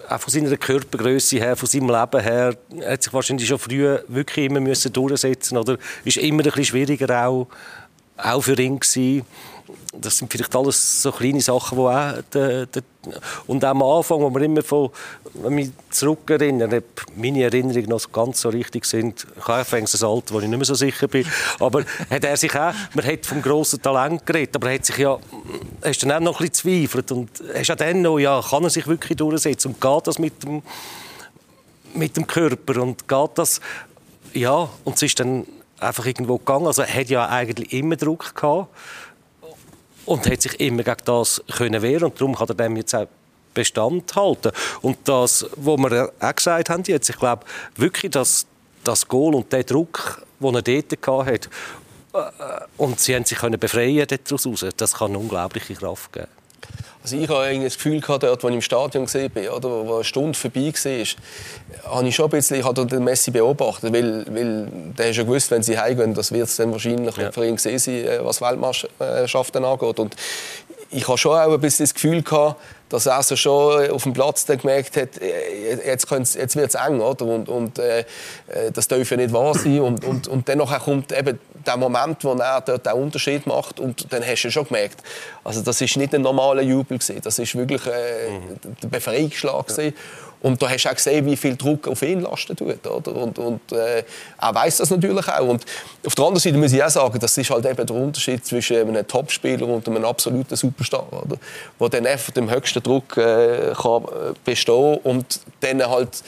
[0.08, 2.54] auch von seiner Körpergröße her, von seinem Leben her,
[2.86, 7.26] hat sich wahrscheinlich schon früh wirklich immer müssen durchsetzen oder ist immer ein bisschen schwieriger
[7.26, 7.48] auch
[8.22, 9.24] auch für ihn gewesen.
[9.94, 12.14] Das sind vielleicht alles so kleine Sachen, die auch...
[12.32, 12.82] De, de,
[13.46, 14.90] und auch am Anfang, wo wir immer von...
[15.34, 20.34] Wenn mich zurückerinnere, ob meine Erinnerungen noch ganz so richtig sind, ich habe ein Alter,
[20.34, 21.26] wo ich nicht mehr so sicher bin,
[21.58, 22.72] aber hat er sich auch...
[22.94, 25.18] Man hat vom grossen Talent geredet, aber er hat sich ja...
[25.84, 28.70] Hast dann auch noch ein bisschen zweifelt und hast auch dann noch, ja, kann er
[28.70, 30.62] sich wirklich durchsetzen und geht das mit dem,
[31.94, 33.60] mit dem Körper und geht das...
[34.32, 35.46] Ja, und es ist dann
[35.82, 36.66] einfach irgendwo gegangen.
[36.66, 38.68] Also er hat ja eigentlich immer Druck gehabt
[40.06, 43.06] und hat sich immer gegen das können wehren und darum kann er dem jetzt auch
[43.54, 44.50] Bestand halten.
[44.80, 47.44] Und das, was wir auch gesagt haben jetzt, ich glaube
[47.76, 48.46] wirklich, dass
[48.84, 51.48] das Goal und der Druck, den er dort hatte,
[52.14, 52.18] äh,
[52.76, 56.41] und sie haben sich können befreien daraus, das kann eine unglaubliche Kraft geben.
[57.02, 60.04] Also ich habe das Gefühl gehabt, dort, als ich im Stadion bin, oder, wo eine
[60.04, 64.68] Stunde vorbei war, habe ich schon ein bisschen ich habe den Messi beobachtet, weil, weil
[64.96, 67.32] der schon gewusst, wenn sie heimgehen, das wird es dann wahrscheinlich ja.
[67.32, 69.98] für ihn gesehen sein, äh, was Weltmeisterschaften angeht.
[69.98, 70.14] Und
[70.92, 74.12] ich habe schon auch ein bisschen das Gefühl gehabt, dass er so schon auf dem
[74.12, 77.24] Platz dann gemerkt hat, äh, jetzt, jetzt wird es eng, oder?
[77.24, 78.04] Und, und äh, äh,
[78.72, 79.80] das darf ja nicht wahr sein.
[79.80, 84.12] Und, und, und dann kommt eben der Moment, wo er dort den Unterschied macht und
[84.12, 85.02] dann hast du schon gemerkt,
[85.44, 88.76] also das ist nicht ein normaler Jubel gewesen, das ist wirklich äh, mhm.
[88.82, 89.94] der Befreiungsschlag gewesen.
[90.42, 92.86] Und da hast du auch gesehen, wie viel Druck auf ihn lasten tut.
[92.86, 93.14] Oder?
[93.14, 94.02] Und, und äh,
[94.40, 95.46] er weiß das natürlich auch.
[95.46, 95.64] Und
[96.04, 98.76] auf der anderen Seite muss ich auch sagen, das ist halt eben der Unterschied zwischen
[98.76, 101.36] einem Topspieler und einem absoluten Superstar, oder?
[101.78, 106.22] wo dann einfach dem höchsten Druck äh, kann äh, bestehen und dann halt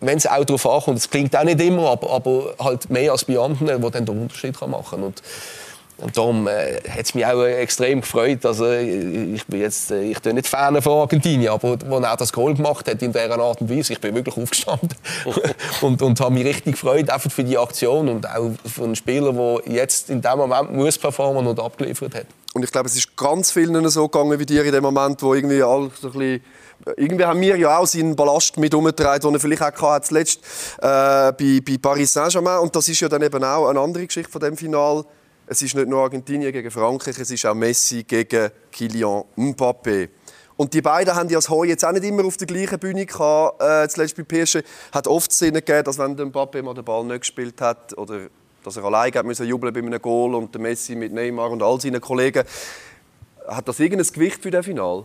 [0.00, 3.24] wenn es auch darauf ankommt, es klingt auch nicht immer, aber, aber halt mehr als
[3.24, 5.14] bei anderen, die dann den Unterschied machen kann.
[5.98, 8.46] Und darum äh, hat es mich auch extrem gefreut.
[8.46, 12.32] Also, ich bin jetzt äh, ich bin nicht Fan von Argentinien, aber als er das
[12.32, 14.90] Goal gemacht hat in dieser Art und Weise, ich bin wirklich aufgestanden
[15.80, 19.32] und, und habe mich richtig gefreut einfach für die Aktion und auch für einen Spieler,
[19.32, 22.26] der jetzt in dem Moment muss performen und abgeliefert hat.
[22.54, 25.34] Und ich glaube, es ist ganz vielen so gegangen wie dir in dem Moment, wo
[25.34, 26.44] irgendwie alle so ein bisschen
[26.96, 30.40] irgendwie haben wir ja auch seinen Ballast mit umgetragen, den er vielleicht auch hatte, zuletzt
[30.78, 32.60] äh, bei, bei Paris Saint-Germain.
[32.60, 35.04] Und das ist ja dann eben auch eine andere Geschichte von dem Final.
[35.50, 40.10] Es ist nicht nur Argentinien gegen Frankreich, es ist auch Messi gegen Kylian Mbappé.
[40.58, 43.06] Und die beiden haben ja als Heu jetzt auch nicht immer auf der gleichen Bühne
[43.06, 43.62] gehabt.
[43.62, 44.58] Äh, zuletzt bei PSG
[44.92, 48.26] hat oft Sinn gegeben, dass wenn Mbappé mal den Ball nicht gespielt hat oder
[48.62, 51.62] dass er alleine hat müssen jubeln bei einem Goal und der Messi mit Neymar und
[51.62, 52.44] all seinen Kollegen,
[53.46, 55.04] hat das irgendein Gewicht für das Final?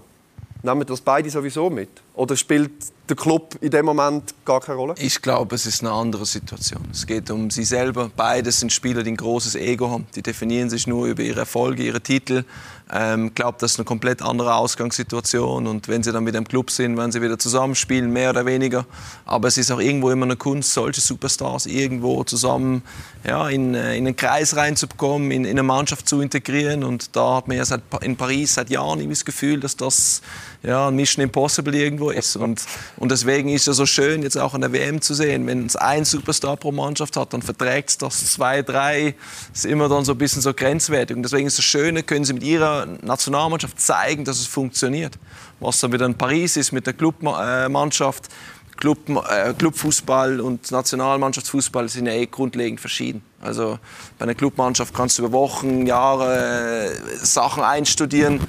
[0.62, 1.90] Nehmen das beide sowieso mit?
[2.16, 2.72] Oder spielt
[3.10, 4.96] der Club in dem Moment gar keine Rolle?
[4.98, 6.88] Ich glaube, es ist eine andere Situation.
[6.92, 8.10] Es geht um sie selber.
[8.16, 10.06] Beide sind Spieler, die ein großes Ego haben.
[10.16, 12.46] Die definieren sich nur über ihre Erfolge, ihre Titel.
[12.88, 15.68] Ich ähm, glaube, das ist eine komplett andere Ausgangssituation.
[15.68, 18.86] Und wenn sie dann mit dem Club sind, werden sie wieder zusammenspielen, mehr oder weniger.
[19.26, 22.84] Aber es ist auch irgendwo immer eine Kunst, solche Superstars irgendwo zusammen
[23.26, 26.84] ja, in, äh, in einen Kreis reinzubekommen, in, in eine Mannschaft zu integrieren.
[26.84, 30.22] Und da hat man ja seit, in Paris seit Jahren irgendwie das Gefühl, dass das
[30.62, 32.36] ja, ein Mission Impossible irgendwo ist.
[32.36, 32.64] Und,
[32.98, 35.76] und deswegen ist es so schön, jetzt auch an der WM zu sehen, wenn es
[35.76, 39.16] ein Superstar pro Mannschaft hat, dann verträgt es das zwei, drei.
[39.54, 41.16] Ist immer dann so ein bisschen so grenzwertig.
[41.16, 45.18] Und deswegen ist das Schöne, können sie mit ihrer Nationalmannschaft zeigen, dass es funktioniert.
[45.60, 48.30] Was dann wieder in Paris ist mit der Clubmannschaft,
[48.78, 48.98] Club,
[49.30, 53.22] äh, Clubfußball und Nationalmannschaftsfußball sind ja eh grundlegend verschieden.
[53.40, 53.78] Also
[54.18, 58.42] bei einer Clubmannschaft kannst du über Wochen, Jahre äh, Sachen einstudieren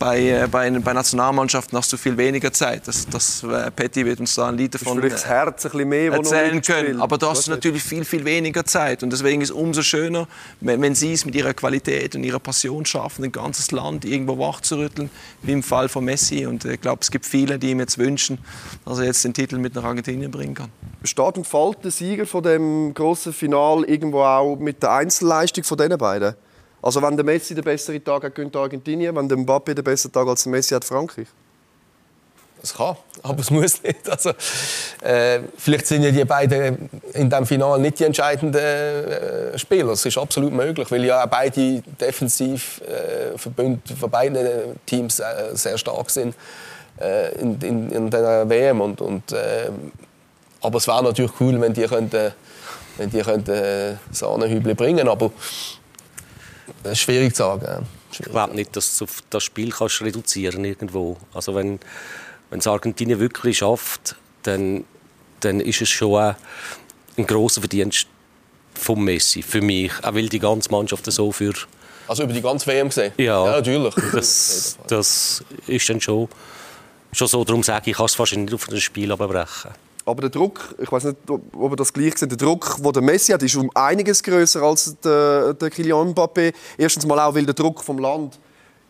[0.00, 2.88] bei, äh, bei, bei Nationalmannschaften hast du viel weniger Zeit.
[2.88, 6.12] Das, das äh, Petty wird uns da ein Lied davon das Herz ein bisschen mehr,
[6.12, 7.00] erzählen können.
[7.00, 9.02] Aber da hast du natürlich viel, viel weniger Zeit.
[9.02, 10.26] Und deswegen ist es umso schöner,
[10.60, 14.38] wenn, wenn sie es mit ihrer Qualität und ihrer Passion schaffen, ein ganzes Land irgendwo
[14.38, 15.10] wachzurütteln,
[15.42, 16.46] wie im Fall von Messi.
[16.46, 18.38] Und ich glaube, es gibt viele, die ihm jetzt wünschen,
[18.86, 20.70] dass er jetzt den Titel mit nach Argentinien bringen kann.
[21.04, 25.76] Steht und fällt der Sieger von dem großen Final irgendwo auch mit der Einzelleistung von
[25.76, 26.34] diesen beiden?
[26.82, 29.14] Also wenn der Messi den besseren Tag hat, gönnt Argentinien.
[29.14, 31.26] Wenn der Mbappé den besseren Tag als der Messi hat, Frankreich.
[32.62, 34.08] Es kann, aber es muss nicht.
[34.08, 34.30] Also,
[35.02, 39.92] äh, vielleicht sind ja die beiden in diesem Finale nicht die entscheidenden äh, Spieler.
[39.92, 45.24] Es ist absolut möglich, weil ja auch beide defensiv äh, Verbünde von beiden Teams äh,
[45.54, 46.34] sehr stark sind
[47.00, 48.80] äh, in, in, in der WM.
[48.80, 49.70] Und, und äh,
[50.60, 52.32] aber es wäre natürlich cool, wenn die könnten,
[52.98, 55.08] wenn die könnten äh, Sahnehübel bringen.
[55.08, 55.79] Ist
[56.94, 57.86] schwierig zu sagen.
[58.10, 58.26] Schwierig.
[58.26, 61.16] Ich glaube nicht, dass du das Spiel kannst reduzieren irgendwo.
[61.34, 61.80] Also wenn,
[62.50, 64.84] wenn es Argentinien wirklich schafft, dann,
[65.40, 66.34] dann ist es schon
[67.16, 68.06] ein großer Verdienst
[68.74, 71.52] von Messi für mich, auch weil die ganze Mannschaft so für
[72.10, 73.12] also über die ganze WM gesehen?
[73.18, 73.94] Ja, ja natürlich.
[74.12, 76.28] Das, das ist dann schon,
[77.12, 77.44] schon so.
[77.44, 79.70] Darum sage ich, ich kann es fast nicht auf das Spiel abbrechen.
[80.10, 83.02] Aber der Druck, ich weiß nicht, ob ihr das gleich seht, der Druck, den der
[83.02, 86.52] Messi hat, ist um einiges größer als der, der Kylian Mbappé.
[86.76, 88.38] Erstens mal auch, weil der Druck vom Land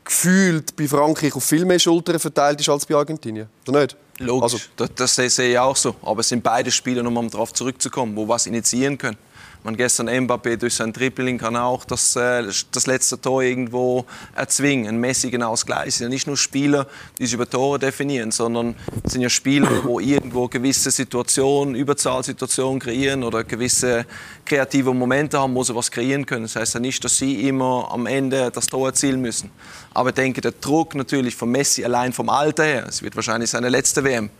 [0.05, 3.49] gefühlt bei Frankreich auf viel mehr Schultern verteilt ist als bei Argentinien.
[3.69, 3.97] Oder nicht?
[4.19, 4.59] Logisch, also.
[4.77, 5.95] das, das sehe ich auch so.
[6.03, 9.17] Aber es sind beide Spieler, um darauf zurückzukommen, wo was initiieren können.
[9.63, 14.99] Man gestern Mbappé durch sein Dribbling kann auch das, äh, das letzte Tor irgendwo erzwingen.
[14.99, 15.89] Messi genau das Gleiche.
[15.89, 16.87] Es sind ja nicht nur Spieler,
[17.19, 22.81] die sich über Tore definieren, sondern es sind ja Spieler, wo irgendwo gewisse Situationen, Überzahlsituationen
[22.81, 24.07] kreieren oder gewisse
[24.47, 26.45] kreative Momente haben, wo sie was kreieren können.
[26.45, 29.51] Das heißt ja nicht, dass sie immer am Ende das Tor erzielen müssen.
[29.93, 33.51] Aber ich denke, der Druck natürlich von Messi allein vom Alter her, es wird wahrscheinlich
[33.51, 34.31] seine letzte WM,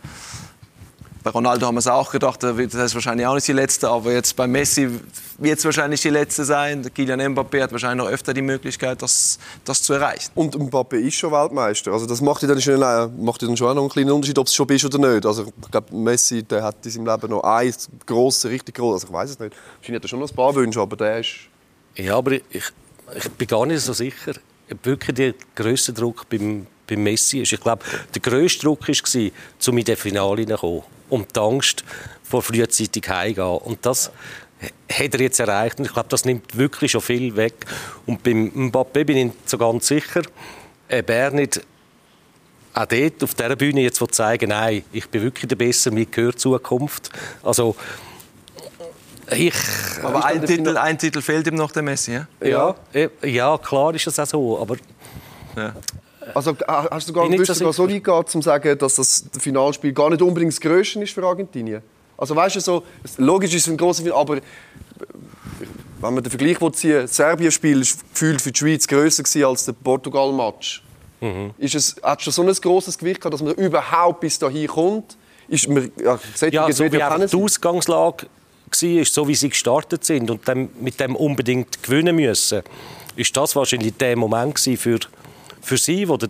[1.23, 4.11] bei Ronaldo haben wir es auch gedacht, das ist wahrscheinlich auch nicht die letzte, aber
[4.11, 4.89] jetzt bei Messi
[5.37, 6.83] wird es wahrscheinlich die letzte sein.
[6.93, 10.31] Kylian Mbappé hat wahrscheinlich noch öfter die Möglichkeit, das, das zu erreichen.
[10.33, 11.91] Und Mbappé ist schon Weltmeister.
[11.91, 14.11] Also das macht ja dann schon, äh, macht ja dann schon auch noch einen kleinen
[14.11, 15.25] Unterschied, ob es schon bist oder nicht.
[15.25, 17.73] Also ich glaube, Messi der hat in seinem Leben noch ein
[18.05, 19.55] grosses, richtig grosses, also ich weiß es nicht.
[19.77, 21.35] Wahrscheinlich hat er schon noch ein paar Wünsche, aber der ist...
[21.95, 22.43] Ja, aber ich,
[23.15, 24.33] ich bin gar nicht so sicher,
[24.71, 27.51] ob wirklich der grösste Druck beim, beim Messi ist.
[27.53, 27.83] Ich glaube,
[28.15, 29.31] der grösste Druck war,
[29.67, 31.83] um in das Finale zu kommen und die Angst
[32.23, 33.57] vor frühzeitig heimgehen.
[33.57, 34.11] Und das
[34.91, 35.79] hat er jetzt erreicht.
[35.79, 37.65] Und ich glaube, das nimmt wirklich schon viel weg.
[38.05, 40.21] Und beim Mbappé bin ich so ganz sicher,
[40.89, 41.61] ob er nicht
[42.73, 46.39] auch dort auf dieser Bühne jetzt zeigen nein, ich bin wirklich der Bessere, mir gehört
[46.39, 47.09] Zukunft.
[47.43, 47.75] Also,
[49.29, 49.53] ich,
[50.01, 52.27] aber ein Titel, ein Titel fehlt ihm noch, der Messi, ja?
[52.41, 54.77] Ja, ja, ja klar ist es auch so, aber...
[55.57, 55.73] Ja.
[56.33, 59.91] Also hast du gar nicht so, so weit gegangen, um zu sagen, dass das Finalspiel
[59.93, 61.81] gar nicht unbedingt das Größte ist für Argentinien?
[62.17, 62.83] Also weißt du, so,
[63.17, 64.35] logisch ist es ein grosses Finale, aber
[66.01, 69.73] wenn man den Vergleich ziehen das Serbien-Spiel war gefühlt für die Schweiz grösser als der
[69.73, 70.83] Portugal-Match.
[71.21, 71.51] Mhm.
[71.57, 75.17] Ist es, hat schon so ein grosses Gewicht gehabt, dass man überhaupt bis dahin kommt?
[75.47, 80.47] Ist man, ja, ja so wie die Ausgangslage war, so wie sie gestartet sind und
[80.47, 82.61] dann mit dem unbedingt gewinnen müssen,
[83.15, 84.99] ist das wahrscheinlich der Moment für
[85.61, 86.29] für sie, wo der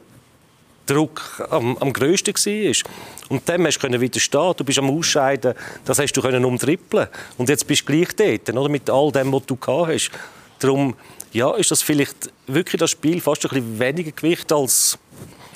[0.86, 2.92] Druck am, am grössten war.
[3.30, 4.54] Und dem hast du widerstehen.
[4.58, 5.54] Du bist am Ausscheiden,
[5.86, 7.08] das hast du können umtrippeln.
[7.38, 8.70] Und jetzt bist du gleich dort, oder?
[8.70, 10.12] mit all dem, was du gehabt hast.
[10.60, 10.96] Darum
[11.32, 14.98] ja, ist das vielleicht wirklich das Spiel fast ein bisschen weniger Gewicht als...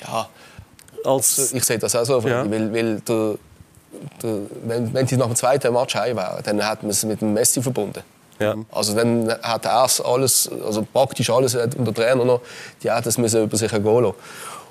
[0.02, 0.28] Ja,
[1.04, 2.20] als ich sehe das auch so.
[2.20, 2.50] Ja.
[2.50, 3.34] Weil, weil der,
[4.22, 7.20] der, wenn, wenn sie nach dem zweiten Match heim wären, dann hätten wir es mit
[7.20, 8.02] dem Messi verbunden.
[8.38, 8.54] Ja.
[8.70, 12.40] Also dann hat er alles, also praktisch alles, und der Trainer noch,
[12.82, 14.14] die hat das müssen über sich ergehen lassen.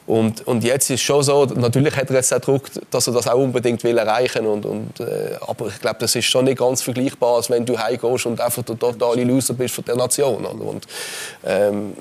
[0.08, 3.14] Und, und jetzt ist es schon so, natürlich hat er jetzt den Druck, dass er
[3.14, 6.60] das auch unbedingt will erreichen und, und äh, aber ich glaube, das ist schon nicht
[6.60, 10.46] ganz vergleichbar, als wenn du heimgehst und einfach der totale Loser bist für die Nation.
[10.46, 10.86] Und,
[11.44, 11.94] ähm,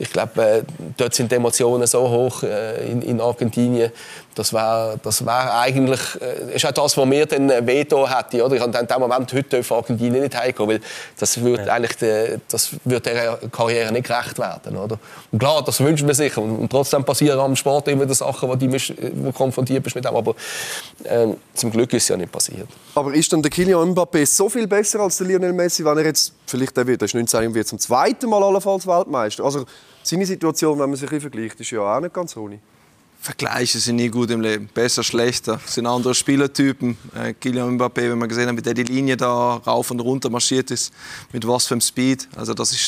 [0.00, 0.62] ich glaube, äh,
[0.96, 3.92] dort sind die Emotionen so hoch äh, in, in, Argentinien.
[4.34, 8.44] Das wäre das wär eigentlich, äh, ist auch das, was mir dann Veto hätte.
[8.44, 8.56] Oder?
[8.56, 10.80] Ich habe in dem Moment heute auf Argentinien nicht heimgehen, weil
[11.18, 11.72] das würde ja.
[11.72, 14.76] eigentlich de, das würde der Karriere nicht gerecht werden.
[14.76, 14.98] Oder?
[15.32, 16.36] Und klar, das wünscht man sich.
[16.36, 20.14] Und, und trotzdem passieren am Sport immer wieder Sachen, wo du konfrontiert bist mit dem.
[20.14, 20.34] Aber
[21.04, 22.68] äh, zum Glück ist es ja nicht passiert.
[22.94, 26.04] Aber ist dann der Kylian Mbappé so viel besser als der Lionel Messi, wenn er
[26.04, 29.44] jetzt vielleicht der wird, der ist 19 wird zum zweiten Mal allenfalls Weltmeister?
[29.44, 29.64] Also
[30.02, 32.58] seine Situation, wenn man sich vergleicht, ist ja auch nicht ganz ohne.
[33.22, 34.70] Vergleiche sind nie gut im Leben.
[34.72, 35.60] Besser, schlechter.
[35.66, 36.96] Es sind andere Spielertypen.
[37.14, 40.70] Äh, Mbappé, wenn man gesehen hat, wie der die Linie da rauf und runter marschiert
[40.70, 40.90] ist,
[41.30, 42.28] mit was für einem Speed.
[42.34, 42.80] Also das ist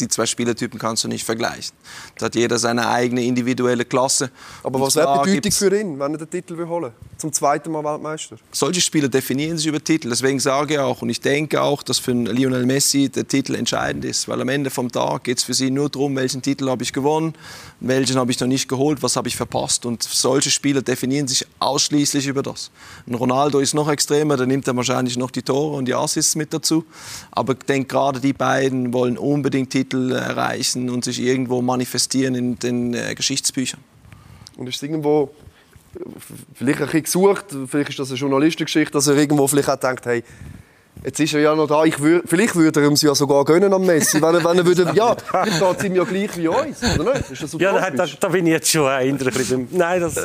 [0.00, 1.74] die zwei Spielertypen kannst du nicht vergleichen.
[2.18, 4.30] Da hat jeder seine eigene individuelle Klasse.
[4.62, 7.70] Aber was wäre die Bedeutung für ihn, wenn er den Titel will holen Zum zweiten
[7.70, 8.36] Mal Weltmeister?
[8.52, 10.08] Solche Spieler definieren sich über Titel.
[10.08, 14.04] Deswegen sage ich auch, und ich denke auch, dass für Lionel Messi der Titel entscheidend
[14.04, 14.28] ist.
[14.28, 16.92] Weil am Ende vom Tag geht es für sie nur darum, welchen Titel habe ich
[16.92, 17.34] gewonnen,
[17.80, 19.86] welchen habe ich noch nicht geholt, was habe ich verpasst.
[19.86, 22.70] Und solche Spieler definieren sich ausschließlich über das.
[23.06, 26.36] Und Ronaldo ist noch extremer, da nimmt er wahrscheinlich noch die Tore und die Assists
[26.36, 26.84] mit dazu.
[27.30, 32.34] Aber ich denke, gerade die beiden wollen unbedingt Titel Titel erreichen und sich irgendwo manifestieren
[32.34, 33.80] in den äh, Geschichtsbüchern.
[34.56, 35.30] Und ist irgendwo
[36.54, 40.06] vielleicht ein bisschen gesucht, vielleicht ist das eine Journalistengeschichte, dass er irgendwo vielleicht auch denkt,
[40.06, 40.22] hey,
[41.02, 41.84] Jetzt ist er ja noch da.
[41.84, 44.20] Ich würd, vielleicht würde er ihm ja sogar gönnen am Messi.
[44.20, 47.14] Wenn er, wenn er würde, ja, dann geht es ihm ja gleich wie uns, oder
[47.14, 47.30] nicht?
[47.30, 49.66] Ist das ja, da, da, bin ich jetzt schon ein bisschen...
[49.70, 50.16] Nein, das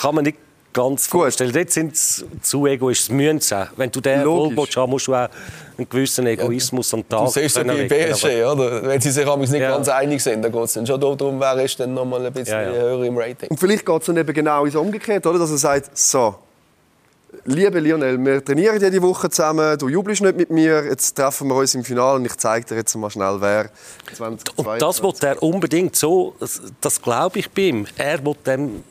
[0.00, 0.38] kann man nicht
[0.72, 1.20] ganz Gut.
[1.20, 1.52] vorstellen.
[1.52, 3.08] Dort sind sie zu egoistisch.
[3.08, 5.28] Das müssen Wenn du den Wohlwollt haben musst du auch
[5.76, 8.82] einen gewissen Egoismus ja, am Tag Du siehst es bei PSG, oder?
[8.82, 9.70] Wenn sie sich nicht ja.
[9.70, 12.32] ganz einig sind, dann geht es dann schon darum, wer ist dann noch mal ein
[12.32, 12.72] bisschen ja, ja.
[12.72, 13.48] höher im Rating.
[13.48, 15.38] Und vielleicht geht es dann eben genau ins Umgekehrte, oder?
[15.38, 16.34] Dass er sagt, so,
[17.44, 21.56] liebe Lionel, wir trainieren jede Woche zusammen, du jubelst nicht mit mir, jetzt treffen wir
[21.56, 23.70] uns im Finale und ich zeige dir jetzt mal schnell, wer
[24.16, 24.58] 2022.
[24.58, 27.86] Und das will er unbedingt so, das, das glaube ich bei ihm.
[27.96, 28.84] Er will dem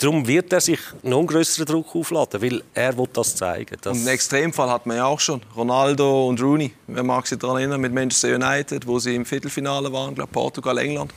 [0.00, 3.76] Darum wird er sich noch einen größeren Druck aufladen, weil er will das zeigen.
[3.80, 5.42] Das und einen Extremfall hat man ja auch schon.
[5.56, 9.92] Ronaldo und Rooney, wer mag sich daran erinnern, mit Manchester United, wo sie im Viertelfinale
[9.92, 11.12] waren, glaube Portugal, England,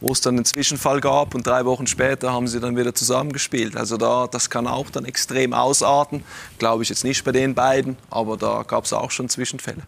[0.00, 3.76] wo es dann einen Zwischenfall gab und drei Wochen später haben sie dann wieder zusammengespielt.
[3.76, 6.22] Also da, das kann auch dann extrem ausarten.
[6.60, 9.82] Glaube ich jetzt nicht bei den beiden, aber da gab es auch schon Zwischenfälle.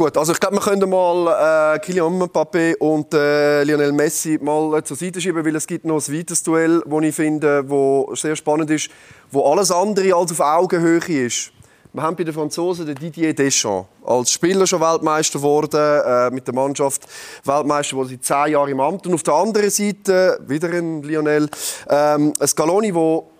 [0.00, 4.78] Gut, also ich glaube, wir können mal äh, Kylian Mbappé und äh, Lionel Messi mal
[4.78, 8.10] äh, zur Seite schieben, weil es gibt noch ein weiteres Duell, das ich finde, wo
[8.14, 8.88] sehr spannend ist,
[9.30, 11.52] wo alles andere als auf Augenhöhe ist.
[11.92, 16.46] Wir haben bei den Franzosen den Didier Deschamps als Spieler schon Weltmeister geworden, äh, mit
[16.46, 17.02] der Mannschaft
[17.44, 19.06] Weltmeister, wo sie zehn Jahre im Amt.
[19.06, 21.46] Und auf der anderen Seite wieder ein Lionel,
[21.90, 23.30] ähm, Scaloni, wo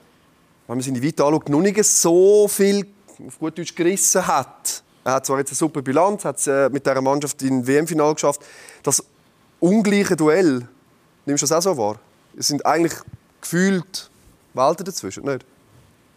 [0.68, 2.84] wenn man seine Vita anschaut, noch nicht so viel
[3.26, 4.82] auf gut Deutsch gerissen hat.
[5.04, 8.14] Er hat zwar jetzt eine super Bilanz, hat es äh, mit dieser Mannschaft in WM-Final
[8.14, 8.42] geschafft.
[8.82, 9.02] Das
[9.58, 10.68] ungleiche Duell,
[11.26, 11.98] nimmst du das auch so wahr?
[12.36, 12.94] Es sind eigentlich
[13.40, 14.10] gefühlt
[14.54, 15.44] Welten dazwischen, nicht?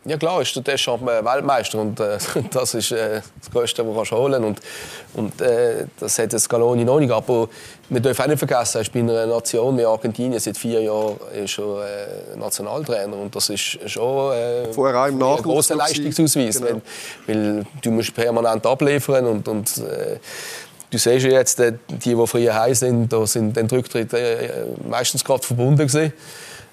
[0.06, 2.18] Ja klar, ist der Deschamps Weltmeister und äh,
[2.52, 4.62] das ist äh, das Größte, was du holen kannst.
[5.16, 7.12] Und, und äh, das hat Scaloni noch nicht.
[7.12, 7.48] Aber
[7.90, 11.16] wir dürfen auch nicht vergessen, er ist bei einer Nation wie Argentinien seit vier Jahren
[11.42, 16.60] ist er, äh, Nationaltrainer und das ist schon äh, Vorher auch im ein großer Leistungsausweis,
[16.62, 16.82] Genau.
[17.28, 20.18] weil, weil du musst permanent abliefern und, und äh,
[20.94, 24.48] Du siehst ja jetzt, äh, die, die früher heim sind, da sind den Rücktritt äh,
[24.88, 26.14] meistens gerade verbunden gewesen.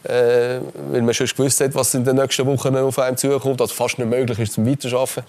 [0.02, 3.74] Äh, weil man schon gewusst hat, was in den nächsten Wochen auf einem zukommt, also
[3.74, 5.24] fast nicht möglich ist zum Weiterschaffen.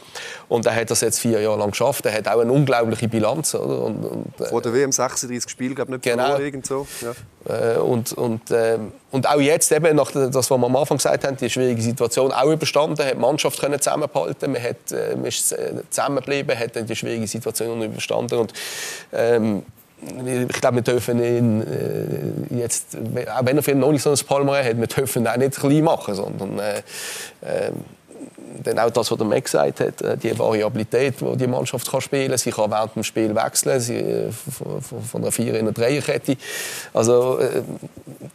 [0.47, 2.05] Und er hat das jetzt vier Jahre lang geschafft.
[2.05, 3.53] Er hat auch eine unglaubliche Bilanz.
[3.53, 3.81] Oder?
[3.83, 6.23] Und, und, äh, Vor der WM 36 Spiele, glaube ich, nicht Genau.
[6.23, 6.87] verloren, irgend so.
[7.01, 7.73] Ja.
[7.73, 11.25] äh, und, und, ähm, und auch jetzt, eben, nach das, was wir am Anfang gesagt
[11.25, 15.25] haben, die schwierige Situation auch überstanden, hat die Mannschaft können zusammenhalten, man, hat, äh, man
[15.25, 18.39] ist äh, zusammengeblieben, hat die schwierige Situation überstanden.
[18.39, 18.53] Und,
[19.11, 19.63] ähm,
[20.03, 24.17] ich glaube, wir dürfen ihn äh, jetzt, auch wenn er vielleicht noch nicht so ein
[24.27, 26.77] Palmer hat, wir dürfen ihn auch nicht klein machen, sondern äh,
[27.41, 27.71] äh,
[28.63, 32.01] dann auch das, was der Mac gesagt hat, äh, die Variabilität, die die Mannschaft kann
[32.01, 32.37] spielen kann.
[32.37, 36.35] Sie kann während dem Spiel wechseln, sie, äh, von, von- einer Vier- in eine Dreierkette.
[36.93, 37.61] Also äh,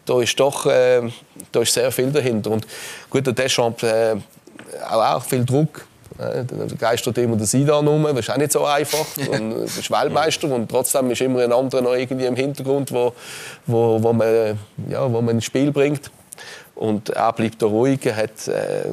[0.04, 2.50] da ist doch da ist sehr viel dahinter.
[2.52, 2.66] Und
[3.10, 4.16] gut, der Deschamps äh,
[4.88, 5.86] auch, auch viel Druck.
[6.18, 9.06] Äh, Dann geistert immer der Sidan rum, das ist auch nicht so einfach.
[9.30, 13.12] Und, du bist Weltmeister und trotzdem ist immer ein anderer noch irgendwie im Hintergrund, wo,
[13.66, 14.58] wo, wo, man,
[14.88, 16.10] ja, wo man ins Spiel bringt.
[16.74, 18.84] Und er bleibt da ruhig, er hat äh,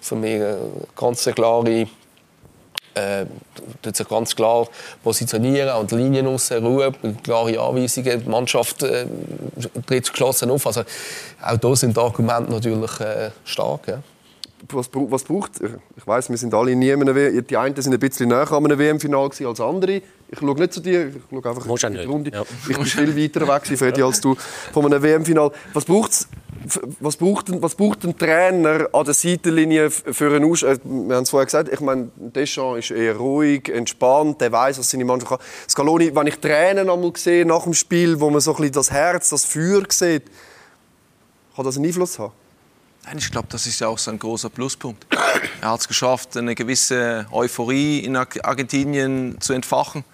[0.00, 0.58] für mich eine
[0.96, 1.86] ganz klare
[2.94, 3.26] äh,
[3.92, 4.68] sich ganz klar
[5.02, 8.22] positionieren, an die Linien raus, Ruhe, klare Anweisungen.
[8.22, 9.06] Die Mannschaft äh,
[9.86, 10.66] tritt geschlossen auf.
[10.66, 10.82] Also,
[11.42, 13.88] auch da sind die Argumente natürlich äh, stark.
[13.88, 14.02] Ja.
[14.70, 15.52] Was, was braucht
[15.96, 17.46] Ich weiß, wir sind alle nie in einem WM.
[17.46, 20.00] Die einen sind ein bisschen näher an einem WM-Final als andere.
[20.28, 22.30] Ich schaue nicht zu dir, ich schaue einfach auch in die Runde.
[22.32, 22.42] ja.
[22.68, 24.36] Ich bin viel weiter weg, Freddy, als du
[24.72, 25.50] von einem WM-Final.
[25.72, 26.28] Was braucht's?
[27.00, 31.16] Was braucht, ein, was braucht ein Trainer an der Seitenlinie für einen Aus äh, Wir
[31.16, 35.04] haben es vorher gesagt, ich meine, Deschamps ist eher ruhig, entspannt, der weiß, was seine
[35.04, 35.38] Mannschaft kann.
[35.68, 38.90] Scaloni, wenn ich Tränen einmal sehe nach dem Spiel, wo man so ein bisschen das
[38.90, 40.22] Herz, das Feuer sieht,
[41.54, 42.32] kann das einen Einfluss haben?
[43.04, 45.06] Nein, ich glaube, das ist ja auch so ein großer Pluspunkt.
[45.60, 50.04] Er hat es geschafft, eine gewisse Euphorie in Ar- Argentinien zu entfachen,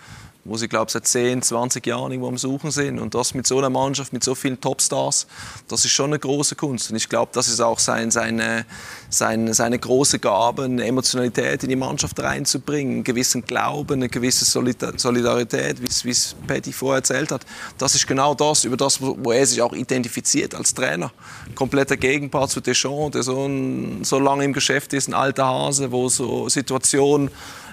[0.44, 2.98] wo sie, glaube ich, seit 10, 20 Jahren irgendwo am Suchen sind.
[2.98, 5.26] Und das mit so einer Mannschaft, mit so vielen Topstars,
[5.68, 6.90] das ist schon eine große Kunst.
[6.90, 8.64] Und ich glaube, das ist auch sein, seine,
[9.10, 14.44] seine, seine große Gabe, eine Emotionalität in die Mannschaft reinzubringen, einen gewissen Glauben, eine gewisse
[14.44, 17.42] Solida- Solidarität, wie es- Patty vorher erzählt hat.
[17.78, 21.12] Das ist genau das, über das, wo er sich auch identifiziert als Trainer.
[21.54, 25.92] Kompletter Gegenpart zu Deschamps, der so, ein, so lange im Geschäft ist, ein alter Hase,
[25.92, 27.30] wo so Situationen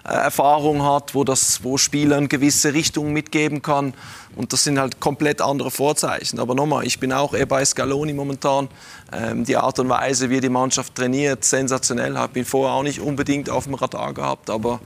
[0.07, 3.93] Erfahrung hat, wo, das, wo Spielern gewisse Richtungen mitgeben kann.
[4.35, 6.39] Und das sind halt komplett andere Vorzeichen.
[6.39, 8.69] Aber nochmal, ich bin auch eher bei Scaloni momentan.
[9.11, 12.17] Ähm, die Art und Weise, wie die Mannschaft trainiert, sensationell.
[12.17, 14.49] Habe ihn vorher auch nicht unbedingt auf dem Radar gehabt.
[14.49, 14.79] Aber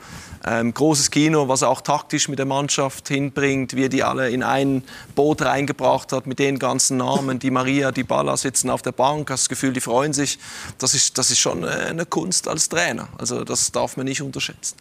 [0.45, 4.29] ähm, großes Kino, was er auch taktisch mit der Mannschaft hinbringt, wie er die alle
[4.29, 7.37] in ein Boot reingebracht hat mit den ganzen Namen.
[7.37, 10.39] Die Maria, die Balla sitzen auf der Bank, hast das Gefühl, die freuen sich.
[10.77, 13.07] Das ist, das ist schon äh, eine Kunst als Trainer.
[13.17, 14.77] Also das darf man nicht unterschätzen.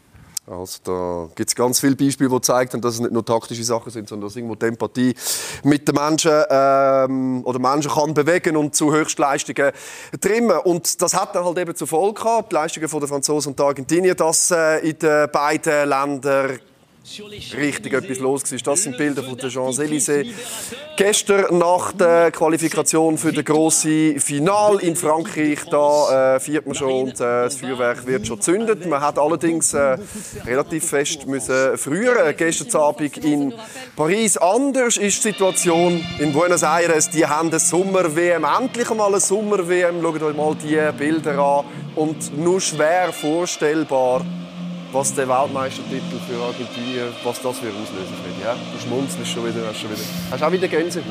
[0.51, 3.93] Also da gibt es ganz viele Beispiele, die zeigen, dass es nicht nur taktische Sachen
[3.93, 5.15] sind, sondern dass irgendwo die Empathie
[5.63, 9.71] mit den Menschen ähm, oder Menschen kann bewegen und zu Höchstleistungen
[10.21, 10.59] trimmen.
[10.59, 13.67] Und das hat dann halt eben zur Folge gehabt, die Leistungen der Franzosen und der
[13.67, 16.59] Argentinier, dass äh, in den beiden Ländern
[17.57, 18.59] richtig etwas los war.
[18.65, 20.27] Das sind Bilder von der Champs-Élysées.
[20.97, 27.09] Gestern nach der Qualifikation für das große Final in Frankreich, da äh, feiert man schon
[27.09, 28.87] und äh, das Feuerwerk wird schon gezündet.
[28.87, 29.97] Man hat allerdings äh,
[30.45, 33.55] relativ fest müssen früher, äh, gestern Abend in
[33.97, 34.37] Paris.
[34.37, 37.09] Anders ist die Situation in Buenos Aires.
[37.11, 40.03] Die haben eine Sommer-WM, endlich einmal eine Sommer-WM.
[40.03, 41.65] Schaut euch mal die Bilder an
[41.97, 44.25] und nur schwer vorstellbar,
[44.93, 48.45] was der Weltmeistertitel für Argentinien, was das für auslösen wird.
[48.45, 48.55] Ja?
[48.55, 50.03] Du schmunzelst schon wieder, hast schon wieder.
[50.31, 51.05] Hast auch wieder Gänsehaut?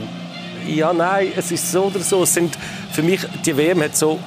[0.68, 2.24] Ja, nein, es ist so oder so.
[2.24, 2.58] Es sind,
[2.92, 4.20] für mich, die WM hat so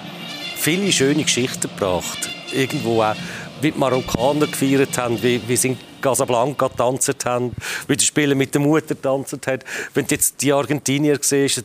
[0.57, 2.31] viele schöne Geschichten gebracht.
[2.53, 3.15] Irgendwo auch,
[3.61, 7.53] wie die Marokkaner gefeiert haben, wie, wie sie in Casablanca getanzt haben,
[7.87, 9.61] wie die Spieler mit der Mutter getanzt haben.
[9.95, 11.65] Wenn du jetzt die Argentinier siehst,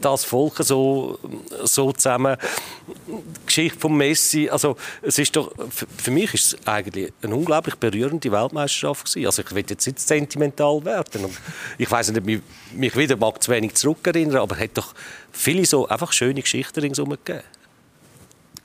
[0.00, 1.18] das Volk so,
[1.64, 2.36] so zusammen.
[3.06, 7.74] Die Geschichte von Messi, also es ist doch, für- mich ist es eigentlich eine unglaublich
[7.76, 9.26] berührende Weltmeisterschaft gewesen.
[9.26, 11.24] Also ich will jetzt nicht sentimental werden.
[11.26, 11.38] Und
[11.78, 12.40] ich weiß nicht, mich,
[12.72, 14.94] mich wieder mag zu wenig zurückerinnern, aber es hat doch
[15.32, 17.42] viele so einfach schöne Geschichten ringsherum gegeben.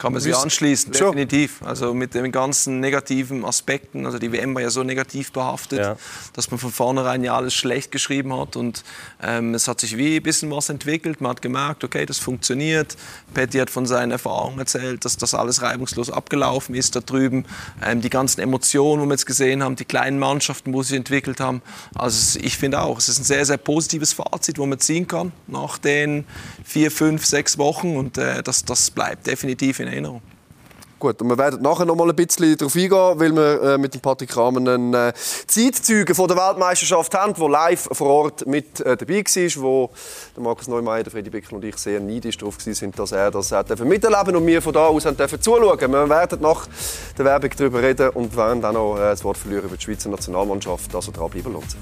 [0.02, 1.62] Kann man sich anschließen, definitiv.
[1.62, 4.08] Also mit den ganzen negativen Aspekten.
[4.08, 5.96] Also die WM war ja so negativ behaftet, ja.
[6.34, 8.56] dass man von vornherein ja alles schlecht geschrieben hat.
[8.56, 8.84] Und
[9.22, 11.22] ähm, es hat sich wie ein bisschen was entwickelt.
[11.22, 12.98] Man hat gemerkt, okay, das funktioniert.
[13.36, 17.46] Patty hat von seinen Erfahrungen erzählt, dass das alles reibungslos abgelaufen ist da drüben.
[17.86, 20.98] Ähm, die ganzen Emotionen, wo wir jetzt gesehen haben, die kleinen Mannschaften, wo sie sich
[20.98, 21.62] entwickelt haben.
[21.94, 25.32] Also ich finde auch, es ist ein sehr, sehr positives Fazit, wo man ziehen kann
[25.46, 26.26] nach den
[26.66, 27.98] vier, fünf, sechs Wochen.
[27.98, 30.22] Und äh, das, das bleibt definitiv in Erinnerung.
[31.02, 33.96] Gut, und wir werden nachher noch mal ein bisschen darauf eingehen, weil wir äh, mit
[33.96, 35.14] dem Patrick Rahmen einen äh,
[35.48, 39.90] Zeitzeugen von der Weltmeisterschaft haben, der live vor Ort mit äh, dabei war, wo
[40.36, 43.52] der Markus Neumeier, der Freddy Bickel und ich sehr neidisch darauf waren, dass er das
[43.52, 45.92] hat miterleben und wir von da aus dürfen zuschauen.
[45.92, 46.68] Wir werden nach
[47.18, 50.10] der Werbung darüber reden und werden dann noch äh, das Wort verlieren über die Schweizer
[50.10, 50.94] Nationalmannschaft.
[50.94, 51.80] Also dranbleiben lohnt sich.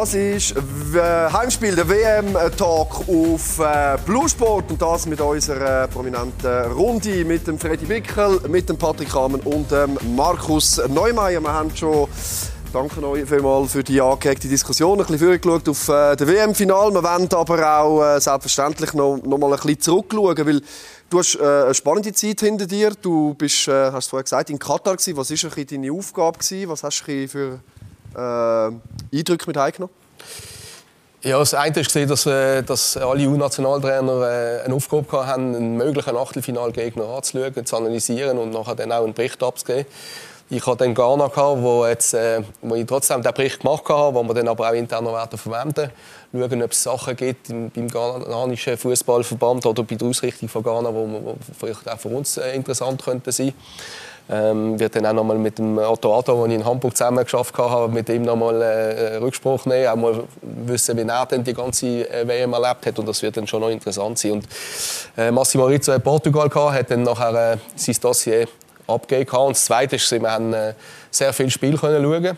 [0.00, 0.54] Das ist
[0.94, 7.24] äh, Heimspiel der WM-Talk auf äh, Blue Sport und das mit unserer äh, prominenten Runde
[7.24, 11.40] mit dem Freddy Wickel, mit dem Patrick Kamen und dem Markus Neumeier.
[11.40, 12.06] Wir haben schon
[12.72, 15.00] Danke euch für die angeregte Diskussion.
[15.00, 16.92] Ein bisschen vorgeschaut auf äh, das WM-Final.
[16.92, 20.62] Wir wollen aber auch äh, selbstverständlich noch, noch mal ein bisschen zurückschauen, weil
[21.10, 22.92] du hast äh, eine spannende Zeit hinter dir.
[23.02, 25.16] Du bist, äh, hast vorher gesagt, in Katar gewesen.
[25.16, 26.68] Was war deine Aufgabe gewesen?
[26.68, 27.58] Was hast du für
[28.18, 29.94] äh, Eindrücke mit heimgenommen?
[31.22, 36.16] Ja, das eine ist, dass, äh, dass alle U-Nationaltrainer äh, eine Aufgabe hatten, einen möglichen
[36.16, 39.86] Achtelfinalgegner anzuschauen, zu analysieren und nachher dann auch einen Bericht abzugeben.
[40.50, 44.28] Ich hatte dann Ghana, wo, jetzt, äh, wo ich trotzdem den Bericht gemacht habe, den
[44.28, 45.90] wir dann aber auch intern werden verwenden
[46.32, 50.90] Schauen, ob es Sachen gibt im, beim ghanaischen Fußballverband oder bei der Ausrichtung von Ghana,
[50.90, 53.62] die vielleicht auch für uns interessant könnten sein könnten.
[54.30, 57.24] Ähm, wird dann auch noch mal mit dem Otto Addo, den ich in Hamburg zusammen
[57.24, 61.42] geschafft habe, mit ihm noch mal äh, Rückspruch nehmen, auch mal wissen, wie er denn
[61.42, 64.32] die ganze äh, WM erlebt hat und das wird dann schon noch interessant sein.
[64.32, 64.48] Und
[65.16, 68.46] äh, Massimo Rizzo in Portugal gehabt, hat dann nachher äh, sein Dossier
[68.86, 70.74] abgegeben und das Zweite ist, wir haben äh,
[71.10, 72.36] sehr viel Spiel können schauen.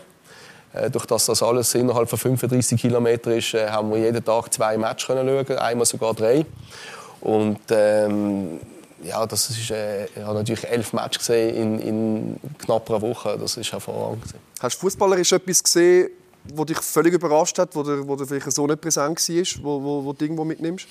[0.73, 4.53] Äh, durch das das alles innerhalb von 35 Kilometern ist, äh, haben wir jeden Tag
[4.53, 6.45] zwei Matches können schauen, einmal sogar drei.
[7.21, 8.59] Und ähm,
[9.03, 13.37] ja, das ist, äh, ich habe natürlich elf Matches gesehen in, in knapp einer Woche.
[13.39, 14.23] Das ist hervorragend.
[14.59, 16.09] Hast du fußballerisch etwas gesehen,
[16.53, 19.83] was dich völlig überrascht hat, wo du, wo du vielleicht so nicht präsent war, wo,
[19.83, 20.87] wo, wo du irgendwo mitnimmst?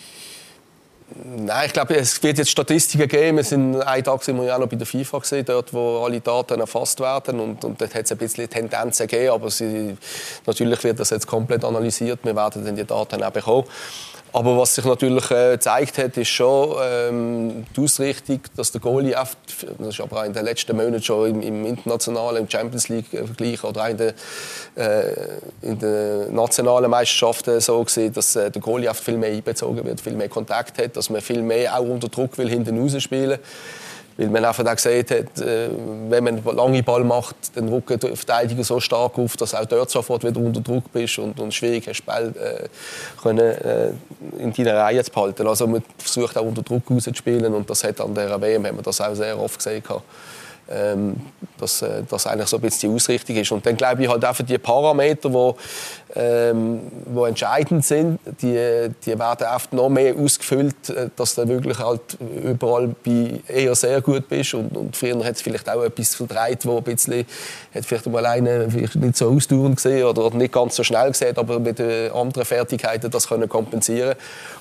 [1.24, 3.38] Nein, ich glaube, es wird jetzt Statistiken geben.
[3.38, 6.20] Wir sind einen Tag sind wir ja noch bei der FIFA gesehen, dort, wo alle
[6.20, 9.96] Daten erfasst werden und, und dort hat es ein bisschen Tendenzen gegeben, aber sie,
[10.46, 12.20] natürlich wird das jetzt komplett analysiert.
[12.22, 13.64] Wir werden dann die Daten auch bekommen.
[14.32, 19.16] Aber was sich natürlich äh, gezeigt hat, ist schon ähm, die Ausrichtung, dass der Goalie
[19.16, 19.38] oft,
[19.78, 23.64] das ist aber auch in den letzten Monaten schon im, im internationalen, im Champions League-Vergleich
[23.64, 24.12] oder auch in den,
[24.76, 25.12] äh,
[25.62, 30.00] in den nationalen Meisterschaften so gesehen, dass äh, der Goalie oft viel mehr einbezogen wird,
[30.00, 33.38] viel mehr Kontakt hat, dass man viel mehr auch unter Druck will hinten raus spielen
[34.16, 35.70] weil man einfach auch gesagt hat, äh,
[36.08, 39.90] wenn man langen Ball macht, dann rücken die Verteidiger so stark auf, dass auch dort
[39.90, 42.68] sofort wieder unter Druck bist und, und schwierig hast, Ball äh,
[43.22, 43.92] können, äh,
[44.38, 45.46] in deiner Reihe zu behalten.
[45.46, 48.82] Also man versucht auch unter Druck rauszuspielen und das hat an der WM haben wir
[48.82, 49.82] das auch sehr oft gesehen.
[50.72, 51.16] Ähm,
[51.58, 53.50] dass äh, das eigentlich so ein bisschen die Ausrichtung ist.
[53.50, 55.52] Und dann glaube ich halt für die Parameter, die
[56.14, 61.78] ähm, wo entscheidend sind, die, die werden oft noch mehr ausgefüllt, äh, dass du wirklich
[61.78, 62.00] halt
[62.44, 64.54] überall bei eher sehr gut bist.
[64.54, 67.24] Und, und früher hat es vielleicht auch etwas verdreht, wo ein bisschen,
[67.74, 71.60] hat vielleicht mal eine nicht so ausdauernd gesehen oder nicht ganz so schnell gesehen, aber
[71.60, 74.16] mit anderen Fertigkeiten das können kompensieren.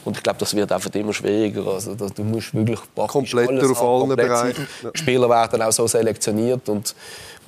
[0.06, 1.66] Und ich glaube, das wird einfach immer schwieriger.
[1.66, 4.68] Also, du musst wirklich komplett auf allen Bereichen.
[4.94, 6.96] Spieler werden auch so selektioniert und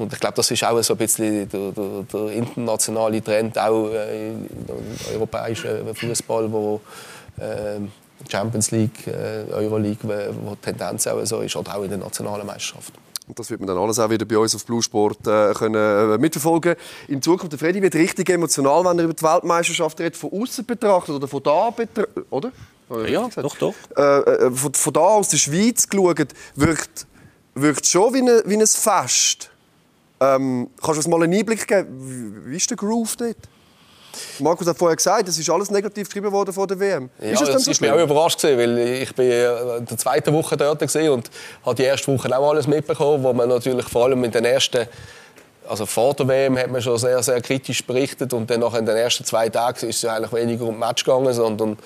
[0.01, 3.89] und ich glaube, das ist auch so ein bisschen der, der, der internationale Trend, auch
[3.89, 4.47] äh, im
[5.13, 6.81] europäischen Fußball, wo
[7.37, 7.79] äh,
[8.29, 9.99] Champions League, äh, Euroleague,
[10.43, 12.93] wo die Tendenz auch so ist, oder auch in der nationalen Meisterschaft.
[13.27, 15.75] Und das wird man dann alles auch wieder bei uns auf Blue Sport äh, können,
[15.75, 16.75] äh, mitverfolgen.
[17.07, 20.65] In Zukunft, der Freddy wird richtig emotional, wenn er über die Weltmeisterschaft redet, von außen
[20.65, 22.51] betrachtet oder von da betrachtet, oder?
[23.07, 23.73] Ja, doch, doch.
[23.95, 27.07] Äh, äh, von, von, da aus der Schweiz geschaut, wirkt,
[27.55, 29.50] wirkt schon wie, eine, wie ein Fest.
[30.21, 32.43] Ähm, kannst du uns mal einen Einblick geben?
[32.45, 33.37] Wie ist der Groove dort?
[34.39, 37.09] Markus hat vorher gesagt, es ist alles negativ geschrieben worden vor der WM.
[37.19, 40.33] Ja, ist das, das so ist mir auch überrascht weil ich bin in der zweiten
[40.33, 41.31] Woche dort und
[41.65, 44.87] habe die erste Woche auch alles mitbekommen, wo man natürlich vor allem in den ersten
[45.69, 48.97] also vor der WM hat man schon sehr, sehr kritisch berichtet und dann in den
[48.97, 51.77] ersten zwei Tagen ist es eigentlich weniger um Match gegangen, sondern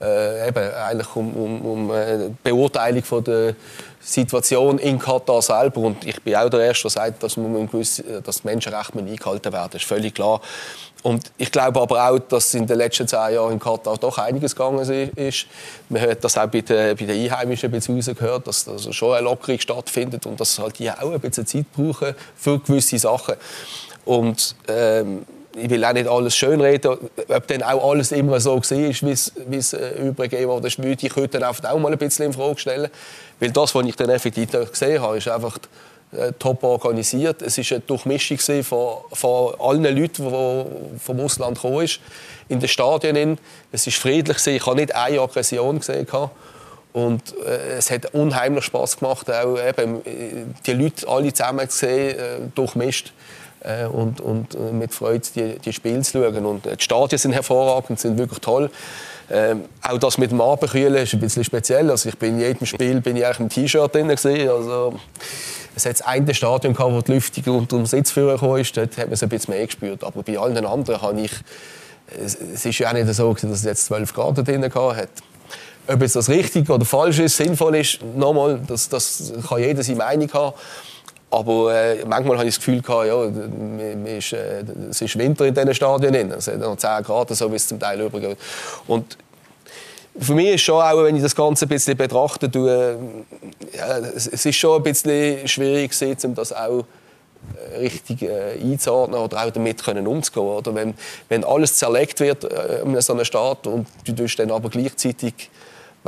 [0.00, 3.54] äh, eben eigentlich um, um, um äh, Beurteilung von der
[4.00, 5.80] Situation in Katar selber.
[5.80, 9.70] Und ich bin auch der Erste, der sagt, dass, man gewisse, dass Menschenrechte eingehalten werden.
[9.72, 10.40] Das ist völlig klar.
[11.02, 14.54] Und ich glaube aber auch, dass in den letzten zehn Jahren in Katar doch einiges
[14.54, 15.46] gegangen ist.
[15.88, 19.24] Man hat das auch bei den, bei den Einheimischen gehört, dass da also schon eine
[19.24, 23.34] Lockerung stattfindet und dass halt die auch ein bisschen Zeit brauchen für gewisse Sachen.
[24.04, 25.24] Und ähm,
[25.58, 26.96] ich will auch nicht alles schönreden,
[27.28, 30.68] ob dann auch alles immer so war, wie es äh, übergeben wurde.
[30.68, 32.90] Ich könnte dann auch mal ein bisschen in Frage stellen.
[33.40, 35.58] Weil das, was ich dann effektiv gesehen habe, ist einfach
[36.12, 37.42] äh, top organisiert.
[37.42, 42.00] Es war eine Durchmischung von, von allen Leuten, die vom Ausland sind,
[42.48, 43.38] in den Stadien.
[43.72, 46.06] Es war friedlich, ich habe nicht eine Aggression gesehen.
[46.92, 51.78] Und äh, es hat unheimlich Spaß gemacht, auch eben, äh, die Leute alle zusammen zu
[51.78, 52.22] sehen, äh,
[52.54, 53.12] durchmischt.
[53.62, 56.44] Äh, und, und äh, mit Freude die, die Spiele zu schauen.
[56.44, 58.70] Und die Stadien sind hervorragend, sind wirklich toll.
[59.30, 61.90] Ähm, auch das mit dem Abendkühlen ist ein bisschen speziell.
[61.90, 64.48] Also ich bin in jedem Spiel bin ich eigentlich im T-Shirt drin gewesen.
[64.48, 64.94] Also
[65.74, 68.76] es hat eine Stadion gehabt, wo die Lüftung unter dem Sitz gekommen ist.
[68.76, 70.02] Dort hat man es ein bisschen mehr gespürt.
[70.02, 71.32] Aber bei allen anderen habe ich
[72.16, 75.08] es, es ist ja auch nicht so, dass es jetzt 12 Grad drin hat.
[75.86, 79.98] Ob es das richtig oder falsch ist, sinnvoll ist, nochmal, das, das kann jeder seine
[79.98, 80.54] Meinung haben.
[81.30, 83.24] Aber äh, manchmal habe ich das Gefühl, gehabt, ja,
[84.16, 86.32] ist, äh, es ist Winter in diesen Stadien.
[86.32, 88.38] Es hat noch 10 Grad, so wie es zum Teil übergeht.
[88.86, 89.18] Und
[90.18, 94.26] für mich ist schon auch, wenn ich das Ganze ein bisschen betrachte, äh, ja, es
[94.26, 95.92] ist schon ein bisschen schwierig,
[96.24, 96.84] um das auch
[97.70, 100.46] äh, richtig äh, einzuordnen oder auch damit können umzugehen.
[100.46, 100.94] Oder wenn,
[101.28, 105.50] wenn alles zerlegt wird äh, in so einem Staat und du dann aber gleichzeitig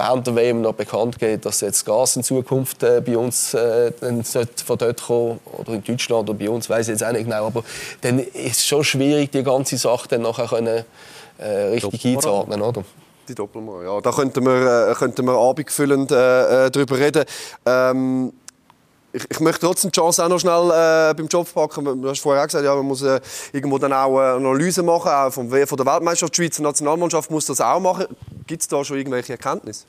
[0.01, 3.93] während der WM noch bekannt geht, dass jetzt Gas in Zukunft äh, bei uns äh,
[4.65, 7.47] von dort kommen oder in Deutschland oder bei uns, weiß ich jetzt auch nicht genau,
[7.47, 7.63] aber
[8.01, 10.85] dann ist es schon schwierig, die ganze Sache dann nachher können,
[11.39, 12.83] äh, richtig einzuordnen, oder?
[13.29, 17.25] Die Doppelmoral, ja, da könnten wir, äh, könnten wir abendfüllend äh, äh darüber reden.
[17.67, 18.33] Ähm,
[19.13, 21.85] ich, ich, möchte trotzdem die Chance auch noch schnell äh, beim Job packen.
[22.01, 23.21] Du hast vorher auch gesagt, ja, man muss äh,
[23.53, 26.37] irgendwo dann auch eine Analyse machen, auch vom, von der Weltmeisterschaft.
[26.37, 28.07] Die Schweizer Nationalmannschaft muss das auch machen.
[28.51, 29.85] Gibt es da schon irgendwelche Erkenntnisse?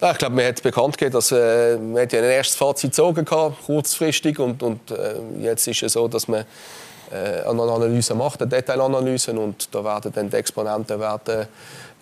[0.00, 2.92] Ja, ich glaube, man hat bekannt gegeben, dass äh, man hat ja ein erstes Fazit
[2.92, 6.44] gezogen hatte, kurzfristig und, und äh, jetzt ist es so, dass man
[7.10, 11.48] äh, eine Analyse macht, eine Detailanalyse und da werden dann die Exponenten werden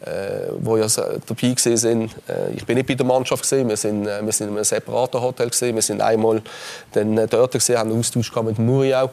[0.04, 2.10] äh, wo ja dabei sind.
[2.28, 3.66] Äh, ich bin nicht bei der Mannschaft gesehen.
[3.66, 5.74] Wir sind, äh, wir sind in einem separaten Hotel gesehen.
[5.74, 6.42] Wir sind einmal
[6.92, 9.08] dann äh, dort gesehen, haben einen Austausch mit Muri auch.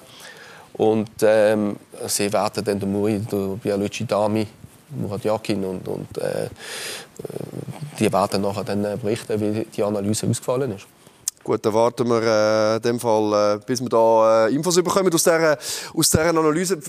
[0.74, 4.45] Und ähm, sie werden dann der Muri, der Bialucci Dami,
[4.92, 6.50] Murat Yakin und, und äh,
[8.00, 10.88] die werden nachher dann berichten, wie die Analyse ausgefallen ist.
[11.44, 15.12] Gut, dann warten wir äh, in dem Fall, äh, bis wir da äh, Infos bekommen
[15.12, 15.58] aus dieser,
[15.94, 16.80] aus dieser Analyse.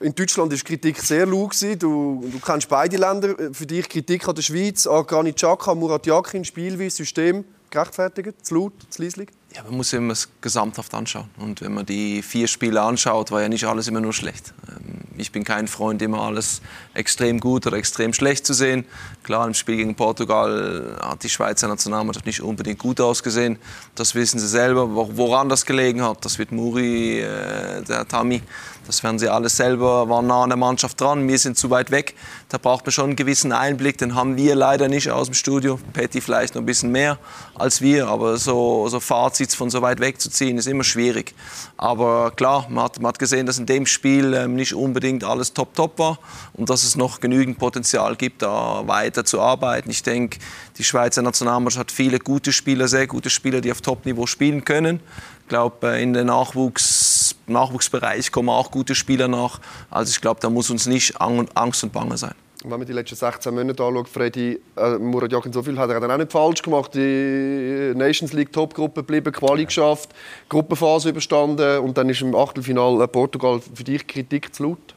[0.00, 1.56] In Deutschland war die Kritik sehr laut.
[1.78, 3.34] Du, du kennst beide Länder.
[3.52, 8.54] Für dich Kritik an der Schweiz, an Granit Xhaka, Murat Yakin, Spielweise, System gerechtfertigt, zu
[8.54, 9.28] laut, zu leislich?
[9.54, 11.28] Ja, man muss immer es gesamthaft anschauen.
[11.36, 14.54] Und wenn man die vier Spiele anschaut, war ja nicht alles immer nur schlecht.
[14.68, 16.62] Ähm, ich bin kein Freund, immer alles
[16.94, 18.86] extrem gut oder extrem schlecht zu sehen.
[19.22, 23.58] Klar, im Spiel gegen Portugal hat die Schweizer Nationalmannschaft nicht unbedingt gut ausgesehen.
[23.94, 24.88] Das wissen sie selber.
[24.90, 28.42] Woran das gelegen hat, das wird Muri, äh, der Tami,
[28.86, 31.28] das werden sie alles selber, waren nah an der Mannschaft dran.
[31.28, 32.14] Wir sind zu weit weg.
[32.48, 33.98] Da braucht man schon einen gewissen Einblick.
[33.98, 35.78] Den haben wir leider nicht aus dem Studio.
[35.92, 37.18] Petty vielleicht noch ein bisschen mehr
[37.54, 38.08] als wir.
[38.08, 41.34] Aber so, so Fazits von so weit weg zu ziehen, ist immer schwierig.
[41.76, 45.52] Aber klar, man hat, man hat gesehen, dass in dem Spiel ähm, nicht unbedingt alles
[45.52, 46.18] top top war.
[46.54, 49.90] Und dass es noch genügend Potenzial gibt, da weiter zu arbeiten.
[49.90, 50.38] Ich denke,
[50.78, 55.00] die Schweizer Nationalmannschaft hat viele gute Spieler, sehr gute Spieler, die auf Top-Niveau spielen können.
[55.42, 57.11] Ich glaube, äh, in den Nachwuchs,
[57.46, 59.60] Nachwuchsbereich kommen auch gute Spieler nach.
[59.90, 62.34] Also ich glaube, da muss uns nicht Angst und Bange sein.
[62.64, 65.98] Wenn man die letzten 16 Monate anschaut, Freddy, äh, Murat Yakin, so viel hat er
[65.98, 66.94] dann auch nicht falsch gemacht.
[66.94, 70.10] Die Nations League Topgruppe geblieben, Quali geschafft,
[70.48, 74.94] Gruppenphase überstanden und dann ist im Achtelfinale Portugal für dich Kritik zu laut.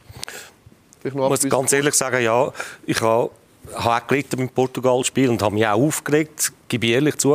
[1.03, 2.51] Ich muss ganz ehrlich sagen, ja,
[2.85, 3.31] ich habe
[3.73, 7.33] habe auch gelitten beim Portugal-Spiel und habe mich auch aufgeregt, gebe ich ehrlich zu.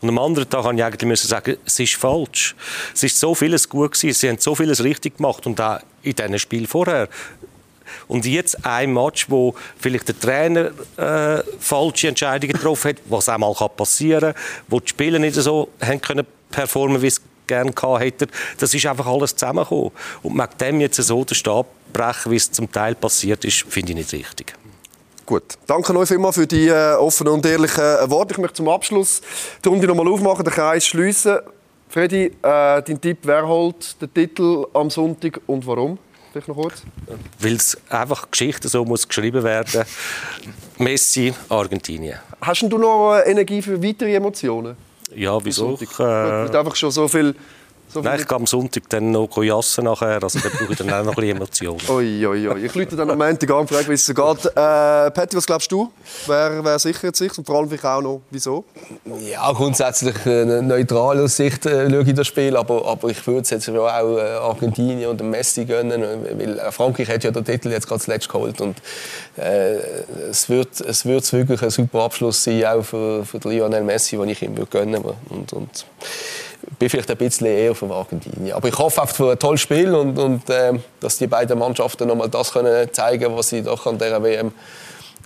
[0.00, 2.54] Und am anderen Tag habe ich eigentlich müssen sagen, es ist falsch.
[2.94, 6.14] Es ist so vieles gut gewesen, sie haben so vieles richtig gemacht und auch in
[6.14, 7.08] diesen Spiel vorher.
[8.08, 13.38] Und jetzt ein Match, wo vielleicht der Trainer äh, falsche Entscheidungen getroffen hat, was auch
[13.38, 18.02] mal passieren kann, wo die Spieler nicht so haben können performen, wie es gerne gehabt
[18.02, 18.28] hätten.
[18.58, 19.92] Das ist einfach alles zusammengekommen.
[20.22, 23.92] Und mit dem jetzt so den Stab brechen, wie es zum Teil passiert ist, finde
[23.92, 24.54] ich nicht richtig.
[25.24, 28.34] Gut, danke euch vielmals für die äh, offenen und ehrlichen äh, Worte.
[28.34, 29.20] Ich möchte zum Abschluss
[29.64, 31.38] die Runde noch mal aufmachen, den Kreis schließen.
[31.88, 35.98] Freddy, äh, dein Tipp, wer holt den Titel am Sonntag und warum?
[36.32, 36.82] Vielleicht noch kurz.
[37.38, 39.84] Weil es einfach Geschichte so muss geschrieben werden.
[40.78, 42.18] Messi, Argentinien.
[42.40, 44.74] Hast du noch äh, Energie für weitere Emotionen?
[45.14, 45.78] Ja, wieso?
[45.80, 47.34] Ich, äh, einfach schon so viel.
[47.92, 50.90] So nein, ich gehe am Sonntag dann noch jassen nachher, also da brauche ich dann
[50.90, 51.80] auch noch ein bisschen Emotionen.
[51.88, 52.64] Oi, oi, oi.
[52.64, 54.46] Ich rufe dann am Montag an und frage, wie es so geht.
[54.46, 55.92] Äh, Patti, was glaubst du?
[56.26, 57.36] Wer, wer sichert sich?
[57.36, 58.64] Und vor allem vielleicht auch noch, wieso?
[59.30, 63.42] Ja, grundsätzlich äh, neutral aus Sicht äh, schaue ich das Spiel, aber, aber ich würde
[63.42, 66.02] es jetzt auch äh, Argentinien und Messi gönnen,
[66.38, 68.78] weil äh, Frankreich hat ja den Titel jetzt gerade zuletzt geholt und
[69.36, 69.76] äh,
[70.30, 74.30] es wird es wird wirklich ein super Abschluss sein, auch für, für Lionel Messi, den
[74.30, 75.84] ich ihm würde gönnen und, und
[76.78, 78.54] bin vielleicht ein bisschen eher für Argentinien.
[78.54, 82.16] Aber ich hoffe auf ein tolles Spiel und, und äh, dass die beiden Mannschaften noch
[82.16, 84.52] mal das können zeigen, was sie doch an dieser WM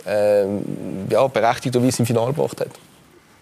[0.07, 0.45] äh,
[1.11, 2.71] ja, berechtigterweise im Finale gebracht haben.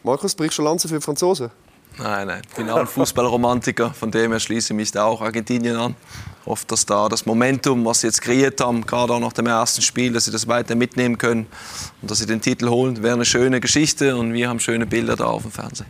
[0.03, 1.51] Markus, brichst du Lanze für die Franzosen?
[1.97, 2.43] Nein, nein.
[2.49, 3.95] Ich bin auch ein Fußballromantiker.
[3.95, 5.95] Von dem her schließe ich mich da auch Argentinien an.
[6.41, 9.47] Ich hoffe, dass da das Momentum, was sie jetzt kreiert haben, gerade auch nach dem
[9.47, 11.47] ersten Spiel, dass sie das weiter mitnehmen können
[12.03, 13.03] und dass sie den Titel holen.
[13.03, 15.87] Wäre eine schöne Geschichte und wir haben schöne Bilder da auf dem Fernsehen.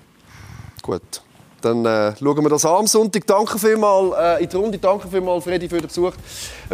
[0.82, 1.23] Gut.
[1.64, 3.26] Dann äh, schauen wir das an am Sonntag.
[3.26, 4.78] Danke vielmals äh, in die Runde.
[4.78, 6.12] Danke vielmals, Freddy, für den Besuch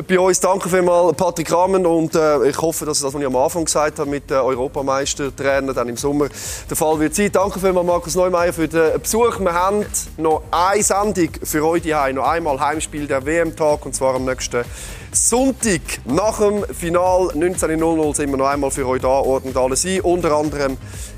[0.06, 0.40] bei uns.
[0.40, 1.86] Danke vielmals, Patrick Rahmen.
[1.86, 5.76] Und äh, ich hoffe, dass das, was ich am Anfang gesagt habe, mit den Europameistertrainern
[5.76, 6.26] dann im Sommer
[6.68, 7.30] der Fall wird sein.
[7.30, 9.38] Danke vielmals, Markus Neumeier, für den Besuch.
[9.38, 9.86] Wir haben
[10.16, 12.12] noch eine Sendung für euch hier.
[12.12, 13.86] Noch einmal Heimspiel der WM-Tag.
[13.86, 14.64] Und zwar am nächsten
[15.12, 20.00] Sonntag nach dem Final 19.00 sind wir noch einmal für euch da, ordnen alles ein.
[20.02, 20.76] Unter anderem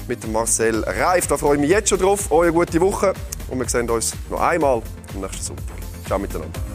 [0.09, 1.27] mit Marcel Reif.
[1.27, 2.31] Da freue ich mich jetzt schon drauf.
[2.31, 3.15] Eure gute Woche.
[3.49, 4.83] Und wir sehen uns noch einmal
[5.15, 5.77] am nächsten Sonntag.
[6.07, 6.72] Ciao miteinander.